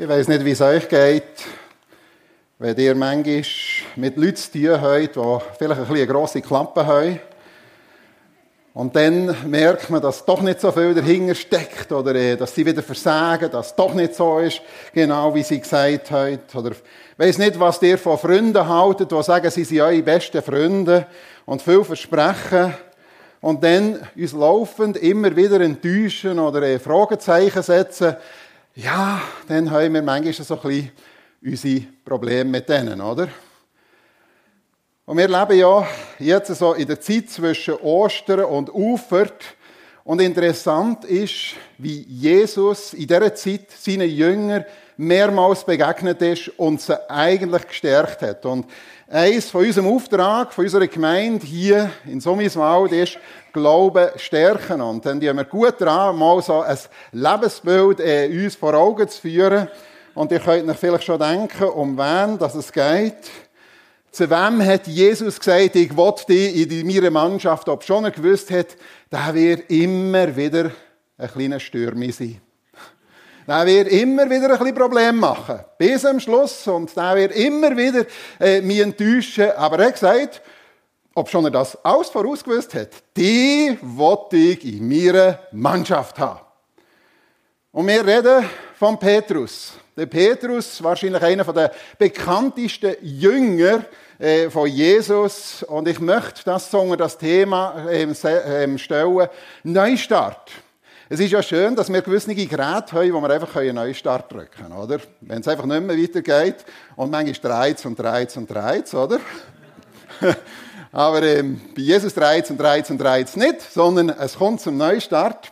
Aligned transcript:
Ich 0.00 0.08
weiß 0.08 0.28
nicht, 0.28 0.44
wie 0.44 0.52
es 0.52 0.60
euch 0.60 0.88
geht, 0.88 1.24
wenn 2.60 2.76
ihr 2.76 2.94
manchmal 2.94 3.42
mit 3.96 4.16
Leuten 4.16 4.36
zu 4.36 4.52
tun 4.52 4.80
habt, 4.80 5.16
die 5.16 5.56
vielleicht 5.58 5.80
ein 5.80 5.88
bisschen 5.88 6.08
grosse 6.08 6.40
Klappe 6.40 6.86
haben. 6.86 7.18
Und 8.74 8.94
dann 8.94 9.34
merkt 9.50 9.90
man, 9.90 10.00
dass 10.00 10.24
doch 10.24 10.40
nicht 10.40 10.60
so 10.60 10.70
viel 10.70 10.94
dahinter 10.94 11.34
steckt 11.34 11.90
oder 11.90 12.14
äh, 12.14 12.36
dass 12.36 12.54
sie 12.54 12.64
wieder 12.64 12.80
versagen, 12.80 13.50
dass 13.50 13.70
es 13.70 13.74
doch 13.74 13.92
nicht 13.92 14.14
so 14.14 14.38
ist, 14.38 14.60
genau 14.94 15.34
wie 15.34 15.42
sie 15.42 15.58
gesagt 15.58 16.12
haben. 16.12 16.38
Oder 16.54 16.70
ich 16.70 16.78
weiss 17.16 17.38
nicht, 17.38 17.58
was 17.58 17.82
ihr 17.82 17.98
von 17.98 18.18
Freunden 18.18 18.68
haltet, 18.68 19.10
die 19.10 19.22
sagen, 19.24 19.50
sie 19.50 19.64
sind 19.64 19.80
eure 19.80 20.00
besten 20.04 20.42
Freunde 20.42 21.08
und 21.44 21.60
viel 21.60 21.82
versprechen 21.82 22.72
und 23.40 23.64
dann 23.64 23.98
uns 24.14 24.32
laufend 24.32 24.96
immer 24.98 25.34
wieder 25.34 25.60
enttäuschen 25.60 26.38
oder 26.38 26.62
äh, 26.62 26.78
Fragezeichen 26.78 27.64
setzen 27.64 28.14
ja, 28.78 29.20
dann 29.48 29.68
haben 29.70 29.92
wir 29.92 30.02
manchmal 30.02 30.32
so 30.32 30.54
ein 30.54 30.60
bisschen 30.60 30.90
unsere 31.42 31.86
Probleme 32.04 32.48
mit 32.48 32.68
denen, 32.68 33.00
oder? 33.00 33.28
Und 35.04 35.16
wir 35.16 35.26
leben 35.26 35.58
ja 35.58 35.86
jetzt 36.20 36.54
so 36.54 36.74
in 36.74 36.86
der 36.86 37.00
Zeit 37.00 37.28
zwischen 37.28 37.74
Ostern 37.74 38.44
und 38.44 38.72
Ufert. 38.72 39.42
Und 40.04 40.20
interessant 40.20 41.04
ist, 41.04 41.56
wie 41.78 42.02
Jesus 42.02 42.94
in 42.94 43.08
dieser 43.08 43.34
Zeit 43.34 43.70
seinen 43.72 44.08
Jüngern 44.08 44.64
mehrmals 44.96 45.64
begegnet 45.64 46.22
ist 46.22 46.48
und 46.56 46.80
sie 46.80 47.10
eigentlich 47.10 47.66
gestärkt 47.66 48.22
hat. 48.22 48.46
Und 48.46 48.66
eins 49.08 49.50
von 49.50 49.64
unserem 49.64 49.88
Auftrag, 49.88 50.52
von 50.52 50.64
unserer 50.64 50.86
Gemeinde 50.86 51.46
hier 51.46 51.90
in 52.06 52.20
Summiswald 52.20 52.92
ist, 52.92 53.18
Glauben 53.52 54.10
stärken. 54.16 54.80
Und 54.80 55.04
dann 55.06 55.20
haben 55.26 55.36
wir 55.38 55.44
gut 55.44 55.80
dran, 55.80 56.16
mal 56.16 56.40
so 56.42 56.60
ein 56.60 56.78
Lebensbild 57.12 58.00
äh, 58.00 58.28
uns 58.30 58.54
vor 58.54 58.74
Augen 58.74 59.08
zu 59.08 59.20
führen. 59.20 59.68
Und 60.14 60.30
ihr 60.32 60.40
könnt 60.40 60.68
euch 60.68 60.76
vielleicht 60.76 61.04
schon 61.04 61.18
denken, 61.18 61.64
um 61.64 61.96
wen 61.96 62.38
dass 62.38 62.54
es 62.54 62.70
geht. 62.70 63.30
Zu 64.10 64.28
wem 64.28 64.64
hat 64.64 64.86
Jesus 64.86 65.38
gesagt, 65.38 65.76
ich 65.76 65.96
will 65.96 66.14
dich 66.28 66.70
in 66.70 66.86
meiner 66.86 67.10
Mannschaft, 67.10 67.68
ob 67.68 67.84
schon 67.84 68.04
er 68.04 68.10
gewusst 68.10 68.50
hat, 68.50 68.76
der 69.10 69.34
wird 69.34 69.70
immer 69.70 70.34
wieder 70.34 70.70
ein 71.16 71.30
kleiner 71.30 71.60
Stürmi 71.60 72.10
sein. 72.10 72.40
Der 73.48 73.64
wird 73.64 73.88
immer 73.88 74.28
wieder 74.28 74.50
ein 74.50 74.58
bisschen 74.58 74.74
Probleme 74.74 75.14
machen. 75.14 75.60
Bis 75.78 76.04
am 76.04 76.20
Schluss. 76.20 76.68
Und 76.68 76.94
der 76.94 77.16
wird 77.16 77.34
immer 77.34 77.74
wieder 77.74 78.04
äh, 78.38 78.60
mich 78.60 78.80
enttäuschen. 78.80 79.50
Aber 79.52 79.78
er 79.78 79.90
gesagt, 79.90 80.42
ob 81.14 81.30
schon 81.30 81.46
er 81.46 81.50
das 81.50 81.82
alles 81.82 82.10
vorausgewusst 82.10 82.74
hat, 82.74 82.90
die 83.16 83.78
wollte 83.80 84.36
ich 84.36 84.62
in 84.66 84.86
meiner 84.86 85.38
Mannschaft 85.52 86.18
haben. 86.18 86.40
Und 87.72 87.86
wir 87.86 88.06
reden 88.06 88.44
von 88.78 88.98
Petrus. 88.98 89.72
Der 89.96 90.04
Petrus, 90.04 90.82
wahrscheinlich 90.82 91.22
einer 91.22 91.44
der 91.44 91.72
bekanntesten 91.96 92.96
Jünger 93.00 93.86
äh, 94.18 94.50
von 94.50 94.68
Jesus. 94.68 95.62
Und 95.62 95.88
ich 95.88 96.00
möchte 96.00 96.44
das 96.44 96.70
das 96.70 97.16
Thema 97.16 97.86
ähm, 97.90 98.14
ähm, 98.22 98.76
stellen. 98.76 99.28
Neustart. 99.62 100.50
Es 101.10 101.20
ist 101.20 101.30
ja 101.30 101.42
schön, 101.42 101.74
dass 101.74 101.90
wir 101.90 102.02
gewisse 102.02 102.34
Geräte 102.34 102.58
haben, 102.60 103.12
wo 103.14 103.20
wir 103.22 103.30
einfach 103.30 103.56
einen 103.56 103.76
Neustart 103.76 104.30
drücken 104.30 104.50
können, 104.64 104.72
oder? 104.72 104.98
Wenn 105.22 105.40
es 105.40 105.48
einfach 105.48 105.64
nicht 105.64 105.82
mehr 105.82 105.96
weitergeht 105.96 106.66
und 106.96 107.10
manchmal 107.10 107.72
dreht 107.72 107.86
und 107.86 107.98
dreht 107.98 108.36
und 108.36 108.50
dreht, 108.50 108.92
oder? 108.92 109.18
Aber 110.92 111.22
ähm, 111.22 111.62
bei 111.74 111.80
Jesus 111.80 112.12
dreht 112.12 112.50
und 112.50 112.60
dreht 112.60 112.90
und 112.90 112.98
dreht 112.98 113.34
nicht, 113.38 113.62
sondern 113.72 114.10
es 114.10 114.36
kommt 114.36 114.60
zum 114.60 114.76
Neustart. 114.76 115.50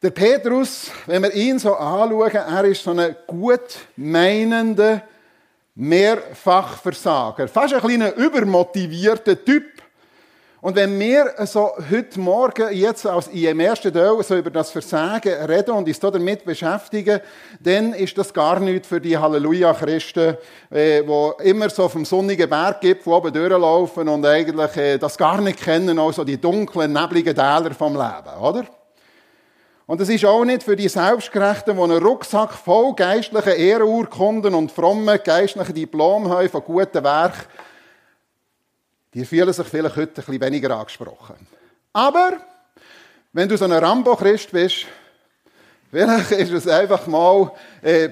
Der 0.00 0.10
Petrus, 0.10 0.90
wenn 1.04 1.22
wir 1.22 1.34
ihn 1.34 1.58
so 1.58 1.74
anschauen, 1.74 2.30
er 2.30 2.64
ist 2.64 2.82
so 2.82 2.92
ein 2.92 3.14
gut 3.26 3.80
meinender 3.96 5.02
Mehrfachversager. 5.74 7.48
Fast 7.48 7.74
ein 7.74 7.80
kleiner 7.80 8.14
übermotivierter 8.14 9.44
Typ. 9.44 9.79
Und 10.62 10.76
wenn 10.76 10.98
wir 11.00 11.32
so 11.46 11.72
heute 11.90 12.20
Morgen 12.20 12.70
jetzt 12.72 13.06
als 13.06 13.28
im 13.28 13.60
ersten 13.60 13.94
Teil 13.94 14.22
so 14.22 14.36
über 14.36 14.50
das 14.50 14.70
Versagen 14.70 15.32
reden 15.32 15.70
und 15.70 15.88
uns 15.88 15.98
damit 15.98 16.44
beschäftigen, 16.44 17.20
dann 17.60 17.94
ist 17.94 18.18
das 18.18 18.34
gar 18.34 18.60
nichts 18.60 18.86
für 18.86 19.00
die 19.00 19.16
Halleluja-Christen, 19.16 20.36
äh, 20.70 21.02
die 21.02 21.48
immer 21.48 21.70
so 21.70 21.88
vom 21.88 22.04
sonnigen 22.04 22.50
Berg 22.50 22.82
gibt, 22.82 23.06
wo 23.06 23.14
oben 23.14 23.32
durchlaufen 23.32 24.06
und 24.06 24.26
eigentlich 24.26 24.76
äh, 24.76 24.98
das 24.98 25.16
gar 25.16 25.40
nicht 25.40 25.60
kennen, 25.60 25.98
also 25.98 26.24
die 26.24 26.38
dunklen, 26.38 26.92
nebligen 26.92 27.34
Täler 27.34 27.72
vom 27.72 27.94
Leben, 27.94 28.38
oder? 28.38 28.66
Und 29.86 30.00
es 30.02 30.10
ist 30.10 30.26
auch 30.26 30.44
nicht 30.44 30.62
für 30.62 30.76
die 30.76 30.88
Selbstgerechten, 30.88 31.74
die 31.74 31.82
einen 31.82 32.02
Rucksack 32.02 32.52
voll 32.52 32.94
geistlichen 32.94 33.54
Ehrenurkunden 33.54 34.54
und 34.54 34.70
frommen 34.70 35.18
geistlichen 35.24 35.74
Diplom 35.74 36.28
haben 36.28 36.50
von 36.50 36.62
guten 36.62 37.02
Werken, 37.02 37.46
die 39.14 39.24
fühlen 39.24 39.52
sich 39.52 39.66
vielleicht 39.66 39.96
heute 39.96 40.20
ein 40.20 40.24
bisschen 40.24 40.40
weniger 40.40 40.76
angesprochen. 40.76 41.34
Aber, 41.92 42.38
wenn 43.32 43.48
du 43.48 43.56
so 43.56 43.64
ein 43.64 43.72
Rambo-Christ 43.72 44.52
bist, 44.52 44.86
vielleicht 45.90 46.30
ist 46.32 46.52
es 46.52 46.68
einfach 46.68 47.06
mal 47.06 47.52
äh, 47.82 48.08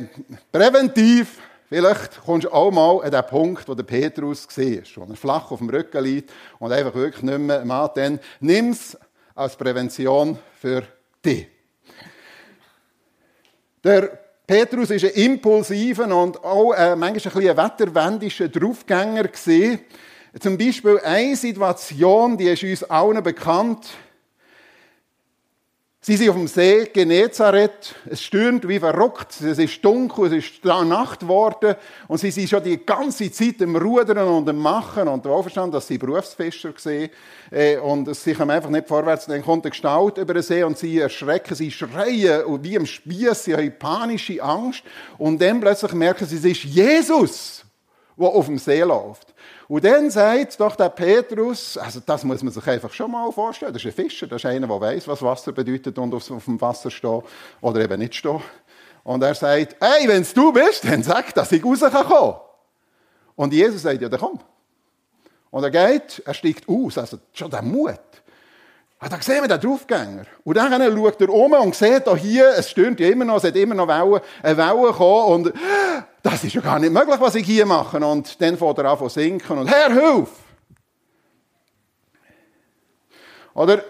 präventiv, 0.51 1.39
vielleicht 1.69 2.21
kommst 2.25 2.47
du 2.47 2.53
auch 2.53 2.71
mal 2.71 3.05
an 3.05 3.11
den 3.11 3.27
Punkt, 3.27 3.69
wo 3.69 3.75
der 3.75 3.85
Petrus 3.85 4.49
war, 4.49 5.07
wo 5.07 5.11
er 5.11 5.17
flach 5.17 5.51
auf 5.51 5.59
dem 5.59 5.71
Rücken 5.71 6.03
liegt 6.03 6.33
und 6.59 6.73
einfach 6.73 6.95
wirklich 6.95 7.23
nicht 7.23 7.39
mehr 7.39 7.65
macht, 7.65 7.97
dann 7.99 8.19
nimm 8.41 8.71
es 8.71 8.97
als 9.35 9.55
Prävention 9.57 10.39
für 10.61 10.83
dich. 11.25 11.47
Der 13.85 14.19
Petrus 14.45 14.91
ist 14.91 15.05
ein 15.05 15.11
impulsiver 15.11 16.05
und 16.17 16.43
auch 16.43 16.73
äh, 16.73 16.97
manchmal 16.97 17.07
ein 17.09 17.15
bisschen 17.15 17.51
ein 17.51 17.57
wetterwendischer 17.57 18.49
Draufgänger 18.49 19.25
gewesen. 19.25 19.81
Zum 20.41 20.59
Beispiel 20.59 21.01
eine 21.03 21.37
Situation, 21.37 22.37
die 22.37 22.49
ist 22.49 22.63
uns 22.63 22.85
allen 22.85 23.23
bekannt. 23.23 23.89
Sie 26.09 26.17
sind 26.17 26.31
auf 26.31 26.37
dem 26.37 26.49
See 26.49 26.87
Genezareth. 26.87 27.95
Es 28.07 28.23
stürmt 28.23 28.67
wie 28.67 28.79
verrückt. 28.79 29.41
Es 29.43 29.59
ist 29.59 29.85
dunkel, 29.85 30.27
es 30.27 30.45
ist 30.45 30.65
Nacht 30.65 31.21
geworden. 31.21 31.75
Und 32.07 32.19
sie 32.19 32.31
sind 32.31 32.49
schon 32.49 32.63
die 32.63 32.85
ganze 32.85 33.31
Zeit 33.31 33.61
im 33.61 33.77
Rudern 33.77 34.27
und 34.27 34.49
im 34.49 34.57
Machen. 34.57 35.09
Und 35.09 35.27
auch 35.27 35.43
verstanden, 35.43 35.73
dass 35.73 35.87
sie 35.87 35.99
Berufsfischer 35.99 36.73
waren. 36.73 37.11
Äh, 37.51 37.77
und 37.79 38.15
sie 38.17 38.33
kommen 38.33 38.53
einfach 38.53 38.71
nicht 38.71 38.89
vorwärts. 38.89 39.27
Dann 39.27 39.43
kommt 39.43 39.65
eine 39.65 39.71
Gestalt 39.71 40.17
über 40.17 40.33
den 40.33 40.43
See 40.43 40.63
und 40.63 40.79
sie 40.79 40.99
erschrecken, 40.99 41.55
sie 41.55 41.71
schreien 41.71 42.63
wie 42.63 42.77
im 42.77 42.87
Spieß. 42.87 43.45
Sie 43.45 43.55
haben 43.55 43.79
panische 43.79 44.43
Angst. 44.43 44.85
Und 45.19 45.43
dann 45.43 45.61
plötzlich 45.61 45.93
merken 45.93 46.27
sie, 46.27 46.37
es 46.37 46.45
ist 46.45 46.65
Jesus, 46.65 47.65
der 48.19 48.29
auf 48.29 48.47
dem 48.47 48.59
See 48.59 48.83
läuft. 48.83 49.35
Und 49.69 49.85
dann 49.85 50.11
sagt 50.11 50.59
doch 50.61 50.77
der 50.77 50.89
Petrus, 50.89 51.77
also 51.79 52.01
das 52.05 52.25
muss 52.25 52.43
man 52.43 52.53
sich 52.53 52.67
einfach 52.67 52.93
schon 52.93 53.11
mal 53.11 53.31
vorstellen, 53.31 53.73
das 53.73 53.85
ist 53.85 53.89
ein 53.89 54.05
Fischer, 54.05 54.27
das 54.27 54.43
ist 54.43 54.47
einer, 54.47 54.67
der 54.67 54.81
weiß, 54.81 55.07
was 55.09 55.23
Wasser 55.23 55.53
bedeutet 55.53 55.99
und 55.99 56.13
auf 56.15 56.27
dem 56.27 56.61
Wasser 56.61 56.91
stehen 56.91 57.23
oder 57.61 57.81
eben 57.81 57.99
nicht 57.99 58.15
stehen. 58.15 58.41
Und 59.05 59.23
er 59.23 59.35
sagt, 59.35 59.77
hey, 59.81 60.09
wenn 60.09 60.23
es 60.23 60.35
du 60.35 60.53
bist, 60.53 60.85
dann 60.85 61.03
sag, 61.03 61.35
dass 61.35 61.53
ich 61.53 61.65
raus 61.65 61.81
kann 61.81 62.35
Und 63.37 63.53
Jesus 63.53 63.83
sagt, 63.83 64.03
ja, 64.03 64.09
dann 64.09 64.21
komm. 64.21 64.41
Und 65.51 65.65
er 65.65 65.71
geht, 65.71 66.23
er 66.27 66.35
steigt 66.35 66.69
aus, 66.69 66.99
also 66.99 67.19
schon 67.33 67.51
der 67.51 67.63
Mut. 67.63 67.99
Ah, 69.01 69.09
da 69.09 69.21
sehen 69.21 69.43
wir 69.43 69.49
den 69.49 69.61
Draufgänger. 69.61 70.25
Und 70.43 70.57
dann 70.57 70.73
schaut 70.73 71.21
er 71.21 71.29
um 71.29 71.53
und 71.53 71.75
sieht 71.75 72.05
da 72.05 72.17
hier, 72.17 72.51
es 72.57 72.71
stürmt 72.71 72.99
ja 72.99 73.09
immer 73.09 73.25
noch, 73.25 73.37
es 73.37 73.45
hat 73.45 73.55
immer 73.55 73.77
noch 73.77 73.87
Wellen, 73.87 74.21
eine 74.43 74.57
Welle 74.57 74.89
gekommen 74.89 75.47
und 75.47 75.53
das 76.23 76.43
ist 76.43 76.55
ja 76.55 76.61
gar 76.61 76.81
nicht 76.81 76.93
möglich, 76.93 77.21
was 77.21 77.37
ich 77.37 77.47
hier 77.47 77.65
mache. 77.65 77.99
Und 77.99 78.41
dann 78.43 78.57
fängt 78.57 78.79
er 78.79 78.85
an 78.87 78.99
zu 78.99 79.09
sinken 79.09 79.59
und 79.59 79.69
Herr, 79.69 79.93
hilf! 79.93 80.31
Oder 83.55 83.83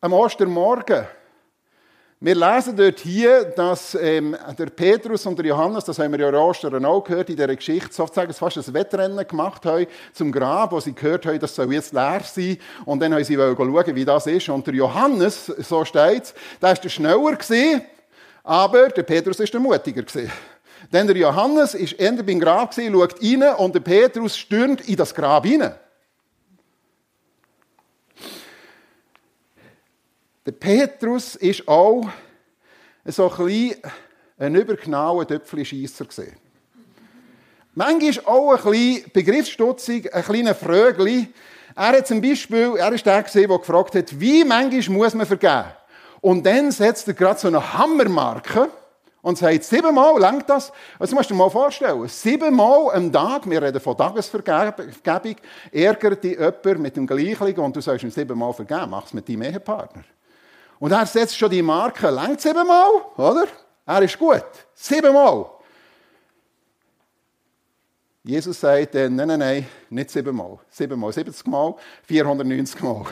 am 0.00 0.12
Ostermorgen 0.12 1.06
wir 2.22 2.34
lesen 2.34 2.76
dort 2.76 3.00
hier, 3.00 3.44
dass 3.44 3.94
ähm, 3.94 4.36
der 4.58 4.66
Petrus 4.66 5.24
und 5.24 5.38
der 5.38 5.46
Johannes, 5.46 5.84
das 5.84 5.98
haben 5.98 6.12
wir 6.12 6.20
ja 6.20 6.28
in 6.28 6.34
Ostern 6.34 6.84
auch 6.84 7.02
gehört, 7.02 7.30
in 7.30 7.36
dieser 7.36 7.56
Geschichte 7.56 7.94
sozusagen 7.94 8.34
fast 8.34 8.58
ein 8.58 8.74
Wettrennen 8.74 9.26
gemacht 9.26 9.64
haben 9.64 9.86
zum 10.12 10.30
Grab, 10.30 10.72
wo 10.72 10.80
sie 10.80 10.92
gehört 10.92 11.24
haben, 11.24 11.38
das 11.38 11.54
soll 11.54 11.72
jetzt 11.72 11.94
leer 11.94 12.20
sein. 12.22 12.58
Und 12.84 13.00
dann 13.00 13.14
haben 13.14 13.24
sie 13.24 13.36
schauen, 13.36 13.96
wie 13.96 14.04
das 14.04 14.26
ist. 14.26 14.50
Und 14.50 14.66
der 14.66 14.74
Johannes, 14.74 15.46
so 15.46 15.82
steht 15.86 16.34
der 16.60 16.72
ist 16.72 16.84
der 16.84 16.90
schneller 16.90 17.36
gewesen, 17.36 17.82
aber 18.44 18.90
der 18.90 19.02
Petrus 19.02 19.40
ist 19.40 19.54
der 19.54 19.60
mutiger 19.60 20.02
gewesen. 20.02 20.30
Denn 20.92 21.06
der 21.06 21.16
Johannes 21.16 21.72
ist 21.72 21.94
eher 21.94 22.22
beim 22.22 22.38
Grab 22.38 22.72
gewesen, 22.72 22.92
schaut 22.92 23.22
rein 23.22 23.54
und 23.56 23.74
der 23.74 23.80
Petrus 23.80 24.36
stürmt 24.36 24.86
in 24.86 24.96
das 24.96 25.14
Grab 25.14 25.46
hinein. 25.46 25.72
Der 30.46 30.52
Petrus 30.52 31.36
ist 31.36 31.68
auch 31.68 32.08
so 33.04 33.30
ein 33.30 33.74
ein 34.38 34.54
übergenauer 34.54 35.26
Töpfelscheisser 35.26 36.06
gesehen. 36.06 36.36
Manchmal 37.74 38.24
auch 38.26 38.64
ein 38.64 38.72
bisschen 38.72 39.12
begriffsstutzig, 39.12 40.14
ein 40.14 40.24
kleiner 40.24 40.54
Frögli. 40.54 41.28
Er 41.76 41.88
hat 41.88 42.06
zum 42.06 42.20
Beispiel, 42.20 42.74
er 42.78 42.92
ist 42.92 43.06
der 43.06 43.22
der 43.22 43.58
gefragt 43.58 43.94
hat, 43.94 44.18
wie 44.18 44.44
manchmal 44.44 44.96
muss 44.96 45.14
man 45.14 45.26
vergeben? 45.26 45.66
Und 46.20 46.44
dann 46.44 46.72
setzt 46.72 47.06
er 47.08 47.14
gerade 47.14 47.38
so 47.38 47.48
eine 47.48 47.74
Hammermarke 47.74 48.68
Und 49.22 49.36
sagt, 49.36 49.64
siebenmal, 49.64 50.18
langt 50.18 50.48
das? 50.48 50.72
Also 50.98 51.14
musst 51.14 51.28
du 51.28 51.34
dir 51.34 51.38
mal 51.38 51.50
vorstellen, 51.50 52.08
siebenmal 52.08 52.94
am 52.94 53.12
Tag, 53.12 53.48
wir 53.48 53.60
reden 53.60 53.80
von 53.80 53.96
Tagesvergebung, 53.96 55.36
ärgert 55.70 56.24
dich 56.24 56.38
jemand 56.38 56.78
mit 56.78 56.96
dem 56.96 57.06
Gleichling 57.06 57.58
und 57.58 57.76
du 57.76 57.82
sollst 57.82 58.02
ihm 58.04 58.10
siebenmal 58.10 58.54
vergeben, 58.54 58.88
mach 58.88 59.04
es 59.04 59.12
mit 59.12 59.28
deinem 59.28 59.42
Ehepartner. 59.42 60.04
Und 60.80 60.92
er 60.92 61.06
setzt 61.06 61.36
schon 61.36 61.50
die 61.50 61.62
Marke, 61.62 62.08
langt 62.08 62.40
siebenmal, 62.40 62.90
oder? 63.16 63.46
Er 63.86 64.02
ist 64.02 64.18
gut. 64.18 64.44
Siebenmal. 64.74 65.46
Jesus 68.24 68.60
sagt 68.60 68.94
dann, 68.94 69.14
nein, 69.14 69.28
nein, 69.28 69.38
nein, 69.38 69.66
nicht 69.90 70.10
siebenmal. 70.10 70.58
Siebenmal, 70.70 71.12
70 71.12 71.46
Mal, 71.46 71.74
490 72.04 72.80
Mal. 72.82 73.04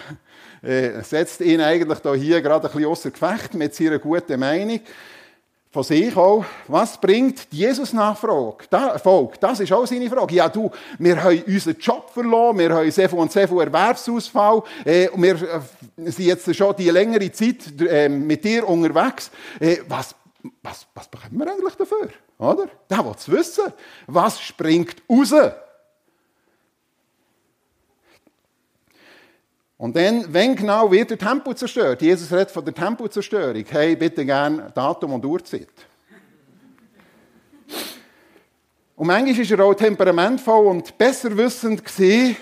Er 0.63 1.05
setzt 1.05 1.41
ihn 1.43 1.61
eigentlich 1.61 1.99
hier 2.23 2.41
gerade 2.41 2.69
ein 2.69 2.73
bisschen 2.73 2.91
außer 2.91 3.11
Gefecht 3.11 3.55
mit 3.55 3.75
seiner 3.75 3.99
guten 3.99 4.41
Meinung 4.41 4.81
von 5.71 5.83
sich 5.83 6.17
auch, 6.17 6.45
was 6.67 6.99
bringt 6.99 7.47
Jesus-Nachfolge? 7.51 8.65
Das 8.71 9.61
ist 9.61 9.73
auch 9.73 9.87
seine 9.87 10.09
Frage. 10.09 10.35
Ja, 10.35 10.49
du, 10.49 10.71
wir 10.99 11.23
haben 11.23 11.43
unseren 11.47 11.77
Job 11.79 12.11
verloren, 12.11 12.59
wir 12.59 12.75
haben 12.75 12.91
sehr 12.91 13.09
viel 13.09 13.19
und 13.19 13.31
sehr 13.31 13.47
viel 13.47 13.61
Erwerbsausfall, 13.61 14.63
äh, 14.85 15.09
wir 15.15 15.35
äh, 15.35 16.11
sind 16.11 16.27
jetzt 16.27 16.55
schon 16.57 16.75
die 16.77 16.89
längere 16.89 17.31
Zeit 17.33 17.81
äh, 17.81 18.09
mit 18.09 18.45
dir 18.45 18.67
unterwegs. 18.67 19.31
Äh, 19.61 19.79
was, 19.89 20.15
was, 20.63 20.87
was 20.95 21.09
bekommen 21.09 21.39
wir 21.39 21.51
eigentlich 21.51 21.75
dafür? 21.75 22.09
Oder? 22.39 22.69
Der 22.89 23.05
will 23.05 23.15
es 23.17 23.31
wissen. 23.31 23.73
Was 24.07 24.41
springt 24.41 24.97
raus? 25.11 25.35
Und 29.79 29.97
dann, 29.97 30.25
wenn 30.35 30.57
genau 30.57 30.91
wird 30.91 31.11
der 31.11 31.19
Tempel 31.19 31.55
zerstört? 31.55 32.03
Jesus 32.03 32.33
redet 32.33 32.51
von 32.51 32.65
der 32.65 32.75
Tempelzerstörung. 32.75 33.65
Hey, 33.69 33.95
bitte 33.95 34.27
gern 34.27 34.73
Datum 34.75 35.13
und 35.13 35.25
Uhrzeit. 35.25 35.69
Und 38.97 39.07
manchmal 39.07 39.51
war 39.51 39.59
er 39.59 39.65
auch 39.65 39.75
temperamentvoll 39.75 40.67
und 40.67 40.99
besserwissend 40.99 41.85
gewesen. 41.85 42.37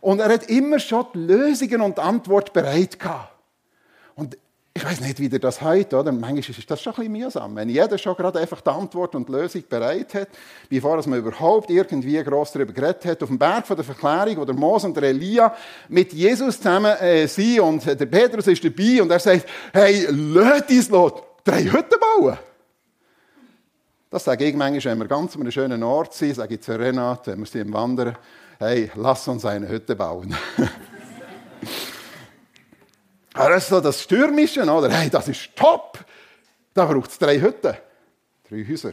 Und 0.00 0.18
er 0.18 0.30
hat 0.30 0.50
immer 0.50 0.80
schon 0.80 1.06
die 1.14 1.18
Lösungen 1.18 1.80
und 1.80 1.96
die 1.96 2.02
Antwort 2.02 2.52
bereit 2.52 2.98
gehabt. 2.98 3.39
Ich 4.72 4.84
weiß 4.84 5.00
nicht, 5.00 5.18
wie 5.18 5.26
ihr 5.26 5.38
das 5.40 5.60
heute, 5.62 5.96
oder? 5.96 6.12
Manchmal 6.12 6.38
ist 6.38 6.70
das 6.70 6.80
schon 6.80 6.92
ein 6.92 6.96
bisschen 6.96 7.12
mühsam, 7.12 7.56
wenn 7.56 7.68
jeder 7.68 7.98
schon 7.98 8.14
gerade 8.14 8.38
einfach 8.38 8.60
die 8.60 8.70
Antwort 8.70 9.16
und 9.16 9.28
die 9.28 9.32
Lösung 9.32 9.64
bereit 9.68 10.14
hat, 10.14 10.28
bevor 10.68 11.04
man 11.08 11.18
überhaupt 11.18 11.70
irgendwie 11.70 12.22
gross 12.22 12.52
darüber 12.52 12.72
geredet 12.72 13.04
hat. 13.04 13.22
Auf 13.22 13.28
dem 13.28 13.38
Berg 13.38 13.66
von 13.66 13.76
der 13.76 13.84
Verklärung, 13.84 14.36
wo 14.36 14.44
der 14.44 14.54
Mose 14.54 14.86
und 14.86 14.96
der 14.96 15.04
Elia 15.04 15.54
mit 15.88 16.12
Jesus 16.12 16.58
zusammen 16.58 16.96
äh, 16.98 17.26
sind 17.26 17.60
und 17.60 17.84
der 17.84 18.06
Petrus 18.06 18.46
ist 18.46 18.64
dabei 18.64 19.02
und 19.02 19.10
er 19.10 19.18
sagt, 19.18 19.48
hey, 19.72 20.06
lass 20.10 20.70
uns 20.70 20.88
los, 20.88 21.12
drei 21.42 21.64
Hütten 21.64 21.98
bauen. 22.00 22.38
Das 24.08 24.24
sage 24.24 24.44
ich 24.44 24.54
manchmal, 24.54 24.92
wenn 24.92 24.98
wir 24.98 25.08
ganz 25.08 25.34
an 25.34 25.42
einem 25.42 25.50
schönen 25.50 25.82
Ort 25.82 26.14
sind, 26.14 26.36
sage 26.36 26.54
ich 26.54 26.60
zu 26.60 26.78
Renate, 26.78 27.32
wenn 27.32 27.40
wir 27.40 27.46
sind 27.46 27.62
im 27.62 27.72
Wandern, 27.72 28.16
hey, 28.60 28.90
lass 28.94 29.26
uns 29.26 29.44
eine 29.44 29.68
Hütte 29.68 29.96
bauen. 29.96 30.34
Aber 33.40 33.54
das 33.54 33.62
ist 33.64 33.70
so 33.70 33.80
das 33.80 34.02
Stürmische, 34.02 34.62
oder? 34.62 34.90
Hey, 34.90 35.08
das 35.08 35.28
ist 35.28 35.56
top! 35.56 35.98
Da 36.74 36.84
braucht 36.84 37.10
es 37.10 37.18
drei 37.18 37.40
Hütten. 37.40 37.74
Drei 38.48 38.64
Häuser. 38.68 38.92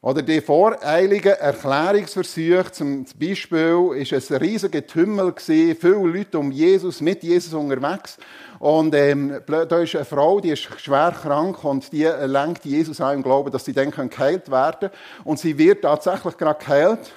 Oder 0.00 0.20
die 0.20 0.42
voreiligen 0.42 1.32
Erklärungsversuche, 1.32 2.72
zum 2.72 3.06
Beispiel, 3.18 4.06
es 4.12 4.30
ein 4.30 4.36
riesiger 4.36 4.82
gewesen, 5.32 5.76
viele 5.80 5.94
Leute 5.94 6.38
um 6.38 6.50
Jesus, 6.50 7.00
mit 7.00 7.22
Jesus 7.22 7.54
unterwegs. 7.54 8.18
Und 8.58 8.94
ähm, 8.94 9.40
da 9.46 9.78
ist 9.80 9.96
eine 9.96 10.04
Frau, 10.04 10.40
die 10.40 10.50
ist 10.50 10.68
schwer 10.78 11.14
krank 11.18 11.64
und 11.64 11.90
die 11.90 12.04
lenkt 12.04 12.66
Jesus 12.66 13.00
an 13.00 13.16
im 13.16 13.22
Glauben, 13.22 13.50
dass 13.50 13.64
sie 13.64 13.72
dann 13.72 13.90
geheilt 13.90 14.50
werden 14.50 14.90
können. 14.90 14.92
Und 15.24 15.38
sie 15.38 15.56
wird 15.56 15.82
tatsächlich 15.82 16.36
gerade 16.36 16.62
geheilt. 16.62 17.10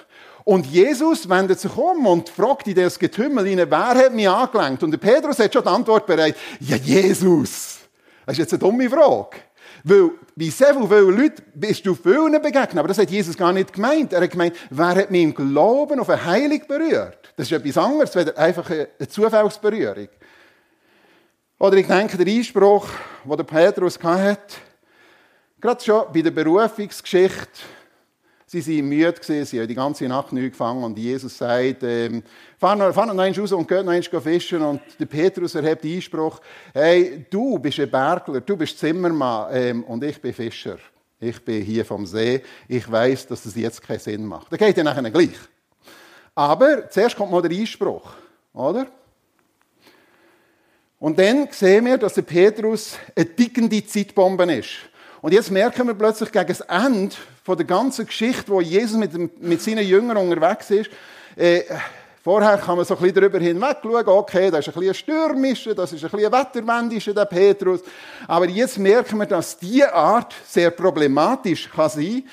Und 0.48 0.64
Jesus 0.64 1.28
wendet 1.28 1.60
sich 1.60 1.76
um 1.76 2.06
und 2.06 2.30
fragt 2.30 2.68
in 2.68 2.74
das 2.74 2.98
Getümmel 2.98 3.44
hinein, 3.44 3.70
wer 3.70 3.94
hat 3.94 4.14
mich 4.14 4.26
angelenkt? 4.26 4.82
Und 4.82 4.92
der 4.92 4.96
Petrus 4.96 5.38
hat 5.38 5.52
schon 5.52 5.62
die 5.62 5.68
Antwort 5.68 6.06
bereit, 6.06 6.36
ja, 6.60 6.76
Jesus. 6.76 7.80
Das 8.24 8.32
ist 8.32 8.38
jetzt 8.38 8.54
eine 8.54 8.60
dumme 8.60 8.88
Frage. 8.88 9.36
Weil 9.84 10.12
bei 10.34 10.46
sehr 10.46 10.72
vielen 10.72 11.18
Leuten 11.18 11.42
bist 11.52 11.84
du 11.84 11.94
vielen 11.94 12.32
begegnet, 12.40 12.78
aber 12.78 12.88
das 12.88 12.96
hat 12.96 13.10
Jesus 13.10 13.36
gar 13.36 13.52
nicht 13.52 13.74
gemeint. 13.74 14.14
Er 14.14 14.22
hat 14.22 14.30
gemeint, 14.30 14.56
wer 14.70 14.94
hat 14.94 15.10
mich 15.10 15.22
im 15.22 15.34
Glauben 15.34 16.00
auf 16.00 16.08
eine 16.08 16.24
Heilung 16.24 16.62
berührt? 16.66 17.34
Das 17.36 17.46
ist 17.46 17.52
etwas 17.52 17.76
anderes, 17.76 18.16
als 18.16 18.34
einfach 18.34 18.70
eine 18.70 19.06
Zufallsberührung. 19.06 20.08
Oder 21.58 21.76
ich 21.76 21.86
denke, 21.86 22.16
der 22.16 22.34
Einspruch, 22.34 22.86
den 23.22 23.36
der 23.36 23.44
Petrus 23.44 24.02
hatte, 24.02 24.56
gerade 25.60 25.84
schon 25.84 26.04
bei 26.10 26.22
der 26.22 26.30
Berufungsgeschichte, 26.30 27.60
Sie 28.50 28.78
waren 28.78 28.88
müde, 28.88 29.44
sie 29.44 29.60
haben 29.60 29.68
die 29.68 29.74
ganze 29.74 30.08
Nacht 30.08 30.32
nicht 30.32 30.52
gefangen 30.52 30.82
und 30.82 30.98
Jesus 30.98 31.36
sagt, 31.36 31.82
ähm, 31.82 32.22
fahr 32.56 32.76
noch, 32.76 32.94
fahr 32.94 33.04
noch 33.04 33.14
raus 33.14 33.52
und 33.52 33.68
geht 33.68 33.84
noch 33.84 34.22
fischen. 34.22 34.62
Und 34.62 34.80
der 34.98 35.04
Petrus 35.04 35.54
erhebt 35.54 35.84
den 35.84 35.96
Einspruch, 35.96 36.40
hey, 36.72 37.26
du 37.28 37.58
bist 37.58 37.78
ein 37.78 37.90
Bergler, 37.90 38.40
du 38.40 38.56
bist 38.56 38.78
Zimmermann 38.78 39.48
ähm, 39.52 39.84
und 39.84 40.02
ich 40.02 40.18
bin 40.18 40.32
Fischer. 40.32 40.78
Ich 41.20 41.44
bin 41.44 41.62
hier 41.62 41.84
vom 41.84 42.06
See, 42.06 42.42
ich 42.66 42.90
weiß, 42.90 43.26
dass 43.26 43.44
es 43.44 43.54
jetzt 43.54 43.82
keinen 43.82 43.98
Sinn 43.98 44.24
macht. 44.24 44.50
Das 44.50 44.58
geht 44.58 44.78
ja 44.78 44.82
nachher 44.82 45.10
gleich. 45.10 45.36
Aber 46.34 46.88
zuerst 46.88 47.16
kommt 47.16 47.30
mal 47.30 47.42
der 47.42 47.50
Einspruch, 47.50 48.14
oder? 48.54 48.86
Und 50.98 51.18
dann 51.18 51.48
sehen 51.50 51.84
wir, 51.84 51.98
dass 51.98 52.14
der 52.14 52.22
Petrus 52.22 52.96
eine 53.14 53.36
tickende 53.36 53.84
Zeitbombe 53.84 54.50
ist. 54.54 54.70
Und 55.20 55.32
jetzt 55.32 55.50
merken 55.50 55.86
wir 55.86 55.94
plötzlich 55.94 56.30
gegen 56.30 56.46
das 56.46 56.60
Ende 56.60 57.14
der 57.46 57.64
ganzen 57.64 58.06
Geschichte, 58.06 58.48
wo 58.48 58.60
Jesus 58.60 58.96
mit, 58.96 59.14
dem, 59.14 59.30
mit 59.40 59.62
seinen 59.62 59.86
Jüngern 59.86 60.18
unterwegs 60.18 60.70
ist, 60.70 60.90
äh, 61.36 61.62
Vorher 62.28 62.58
kann 62.58 62.76
man 62.76 62.84
so 62.84 62.94
ein 62.94 63.00
bisschen 63.00 63.14
darüber 63.14 63.38
hinweg 63.38 63.78
schauen, 63.82 64.06
okay, 64.08 64.50
das 64.50 64.66
ist 64.66 64.76
ein 64.76 64.78
bisschen 64.78 64.94
stürmischer, 64.94 65.74
das 65.74 65.94
ist 65.94 66.04
ein 66.04 66.10
bisschen 66.10 66.30
wetterwendischer, 66.30 67.14
der 67.14 67.24
Petrus. 67.24 67.80
Aber 68.26 68.46
jetzt 68.46 68.78
merken 68.78 69.18
wir, 69.18 69.24
dass 69.24 69.56
diese 69.56 69.94
Art 69.94 70.34
sehr 70.46 70.70
problematisch 70.70 71.70
kann 71.70 71.88
sein 71.88 72.24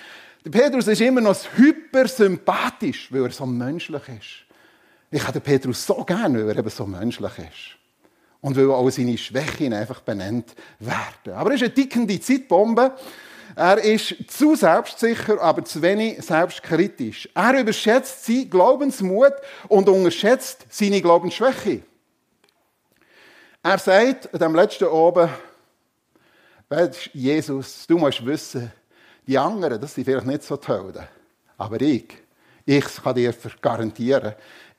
Der 0.44 0.50
Petrus 0.50 0.88
ist 0.88 1.00
immer 1.00 1.22
noch 1.22 1.38
hypersympathisch, 1.56 3.10
weil 3.10 3.24
er 3.24 3.32
so 3.32 3.46
menschlich 3.46 4.02
ist. 4.10 4.46
Ich 5.12 5.22
habe 5.22 5.40
den 5.40 5.44
Petrus 5.44 5.86
so 5.86 6.04
gerne, 6.04 6.46
weil 6.46 6.50
er 6.50 6.58
eben 6.58 6.70
so 6.70 6.86
menschlich 6.86 7.38
ist. 7.38 7.85
Und 8.46 8.56
weil 8.56 8.70
auch 8.70 8.88
seine 8.92 9.18
Schwächen 9.18 9.74
einfach 9.74 10.02
benannt 10.02 10.54
werden. 10.78 11.34
Aber 11.34 11.50
er 11.50 11.56
ist 11.56 11.64
eine 11.64 11.74
tickende 11.74 12.20
Zeitbombe. 12.20 12.94
Er 13.56 13.80
ist 13.80 14.14
zu 14.28 14.54
selbstsicher, 14.56 15.42
aber 15.42 15.66
zu 15.66 15.82
wenig 15.82 16.24
selbstkritisch. 16.24 17.28
Er 17.34 17.60
überschätzt 17.60 18.24
seinen 18.24 18.48
Glaubensmut 18.48 19.34
und 19.68 19.90
unterschätzt 19.90 20.64
seine 20.70 21.02
Glaubensschwäche. 21.02 21.82
Er 23.64 23.80
sagt 23.80 24.32
an 24.32 24.40
dem 24.40 24.54
letzten 24.54 24.86
oben, 24.90 25.28
Jesus, 27.14 27.88
du 27.88 27.98
musst 27.98 28.24
wissen, 28.24 28.72
die 29.26 29.40
anderen, 29.40 29.82
das 29.82 29.96
sind 29.96 30.06
vielleicht 30.06 30.28
nicht 30.28 30.44
so 30.44 30.58
toll, 30.58 30.94
aber 31.58 31.82
ich, 31.82 32.14
ich 32.64 32.86
kann 33.04 33.16
dir 33.16 33.34
garantieren, 33.60 34.36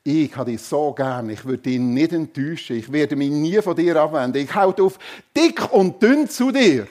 ich 0.07 0.33
habe 0.37 0.51
dich 0.51 0.61
so 0.61 0.93
gern, 0.93 1.29
ich 1.29 1.43
würde 1.43 1.63
dich 1.63 1.79
nicht 1.79 2.13
enttäuschen, 2.13 2.77
ich 2.77 2.89
werde 2.89 3.17
mich 3.17 3.29
nie 3.29 3.61
von 3.61 3.75
dir 3.75 3.97
abwenden, 3.97 4.41
ich 4.41 4.55
halte 4.55 4.83
auf 4.83 4.97
dick 5.35 5.73
und 5.73 6.01
dünn 6.01 6.29
zu 6.29 6.49
dir. 6.49 6.87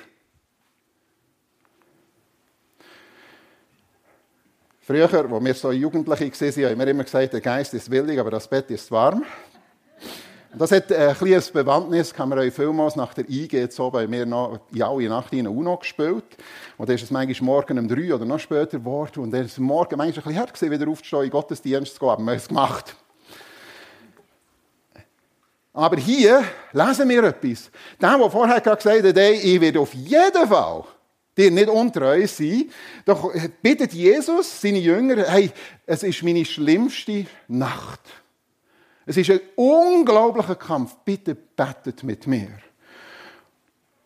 Früher, 4.82 5.12
als 5.12 5.44
wir 5.44 5.54
so 5.54 5.73
Jugendliche 5.73 6.30
waren, 6.30 6.70
haben 6.70 6.78
wir 6.78 6.88
immer 6.88 7.04
gesagt, 7.04 7.32
der 7.32 7.40
Geist 7.40 7.73
ist 7.73 7.90
willig, 7.90 8.20
aber 8.20 8.30
das 8.30 8.46
Bett 8.46 8.70
ist 8.70 8.90
warm. 8.90 9.25
Das 10.54 10.70
hat 10.70 10.92
ein 10.92 11.14
kleines 11.14 11.50
Bewandtnis, 11.50 12.12
kann 12.12 12.28
man 12.28 12.38
euch 12.38 12.52
vielmals 12.52 12.96
nach 12.96 13.14
der 13.14 13.28
IG 13.28 13.68
so 13.70 13.90
bei 13.90 14.06
mir 14.06 14.26
noch 14.26 14.61
in 14.73 14.82
alle 14.82 15.08
Nacht 15.08 15.32
in 15.32 15.49
UNO 15.49 15.78
gespielt. 15.78 16.25
Und 16.76 16.88
dann 16.88 16.96
ist 16.96 17.02
es 17.02 17.11
manchmal 17.11 17.46
morgen 17.46 17.78
um 17.78 17.88
drei 17.88 18.14
oder 18.14 18.26
noch 18.26 18.38
später 18.38 18.78
geworden. 18.78 19.20
Und 19.20 19.32
dann 19.32 19.46
ist 19.46 19.52
es 19.52 19.58
morgen 19.58 19.96
manchmal 19.96 20.06
ein 20.06 20.14
bisschen 20.14 20.38
hart 20.38 20.54
gewesen, 20.54 20.70
wieder 20.70 20.90
aufzustehen, 20.90 21.25
in 21.25 21.30
Gottesdienst 21.30 21.94
zu 21.94 22.00
gehen. 22.00 22.08
Aber 22.11 22.23
wir 22.23 22.30
haben 22.30 22.37
es 22.37 22.49
gemacht. 22.49 22.96
Aber 25.76 25.99
hier 25.99 26.42
lesen 26.73 27.06
wir 27.06 27.23
etwas. 27.25 27.71
Der, 28.00 28.16
der 28.16 28.30
vorher 28.30 28.62
gerade 28.62 28.83
gesagt 28.83 29.04
hat, 29.04 29.16
ich 29.18 29.61
werde 29.61 29.78
auf 29.78 29.92
jeden 29.92 30.49
Fall 30.49 30.85
dir 31.37 31.50
nicht 31.50 31.68
untreu 31.68 32.26
sein. 32.26 32.71
Doch 33.04 33.30
bittet 33.61 33.92
Jesus 33.92 34.59
seine 34.59 34.78
Jünger, 34.78 35.25
hey, 35.28 35.50
es 35.85 36.02
ist 36.02 36.23
meine 36.23 36.47
schlimmste 36.47 37.26
Nacht. 37.49 38.00
Es 39.04 39.18
ist 39.18 39.28
ein 39.28 39.40
unglaublicher 39.54 40.54
Kampf. 40.54 40.97
Bitte 41.04 41.35
betet 41.35 42.02
mit 42.04 42.26
mir. 42.26 42.49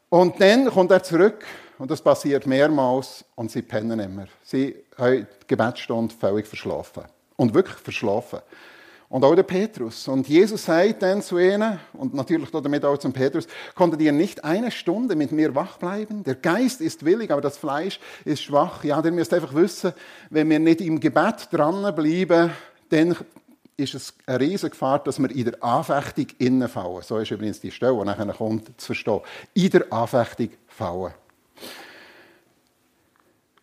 Und 0.09 0.41
dann 0.41 0.69
kommt 0.71 0.91
er 0.91 1.05
zurück 1.05 1.45
und 1.79 1.89
das 1.89 2.03
passiert 2.03 2.49
mehrmals 2.49 3.25
und 3.37 3.49
sie 3.49 3.63
pennen 3.63 4.01
immer. 4.01 4.27
Sie 4.43 4.75
haben 4.99 5.25
die 5.41 5.47
Gebetsstunde 5.47 6.13
völlig 6.19 6.49
verschlafen. 6.49 7.05
Und 7.37 7.55
wirklich 7.55 7.77
verschlafen. 7.77 8.41
Und 9.11 9.25
auch 9.25 9.35
der 9.35 9.43
Petrus. 9.43 10.07
Und 10.07 10.29
Jesus 10.29 10.65
sagt 10.65 11.03
dann 11.03 11.21
zu 11.21 11.37
ihnen, 11.37 11.81
und 11.95 12.15
natürlich 12.15 12.49
damit 12.53 12.85
auch 12.85 12.97
zum 12.97 13.13
Petrus, 13.13 13.49
konntet 13.75 14.01
ihr 14.03 14.13
nicht 14.13 14.45
eine 14.45 14.71
Stunde 14.71 15.17
mit 15.17 15.33
mir 15.33 15.53
wach 15.57 15.79
bleiben? 15.79 16.23
Der 16.23 16.37
Geist 16.37 16.81
ist 16.81 17.05
willig, 17.05 17.33
aber 17.33 17.41
das 17.41 17.59
Fleisch 17.59 17.99
ist 18.25 18.41
schwach. 18.41 18.85
Ja, 18.85 19.05
ihr 19.05 19.11
müsst 19.11 19.35
einfach 19.35 19.53
wissen, 19.53 19.93
wenn 20.31 20.49
wir 20.49 20.61
nicht 20.61 20.81
im 20.81 21.01
Gebet 21.01 21.49
dranbleiben, 21.51 22.53
dann 22.91 23.17
ist 23.77 23.95
es 23.95 24.15
eine 24.27 24.39
riesige 24.39 24.71
Gefahr, 24.71 25.01
dass 25.01 25.19
wir 25.19 25.31
in 25.33 25.45
der 25.47 25.61
Anfechtung 25.65 26.29
innenfallen. 26.39 27.03
So 27.03 27.19
ist 27.19 27.33
übrigens 27.33 27.61
die 27.61 27.73
Stelle, 27.73 27.99
die 27.99 28.05
nachher 28.05 28.33
kommt, 28.33 28.81
zu 28.81 28.87
verstehen. 28.87 29.23
In 29.55 29.71
der 29.71 29.93
Anfechtung 29.93 30.51
fallen. 30.69 31.15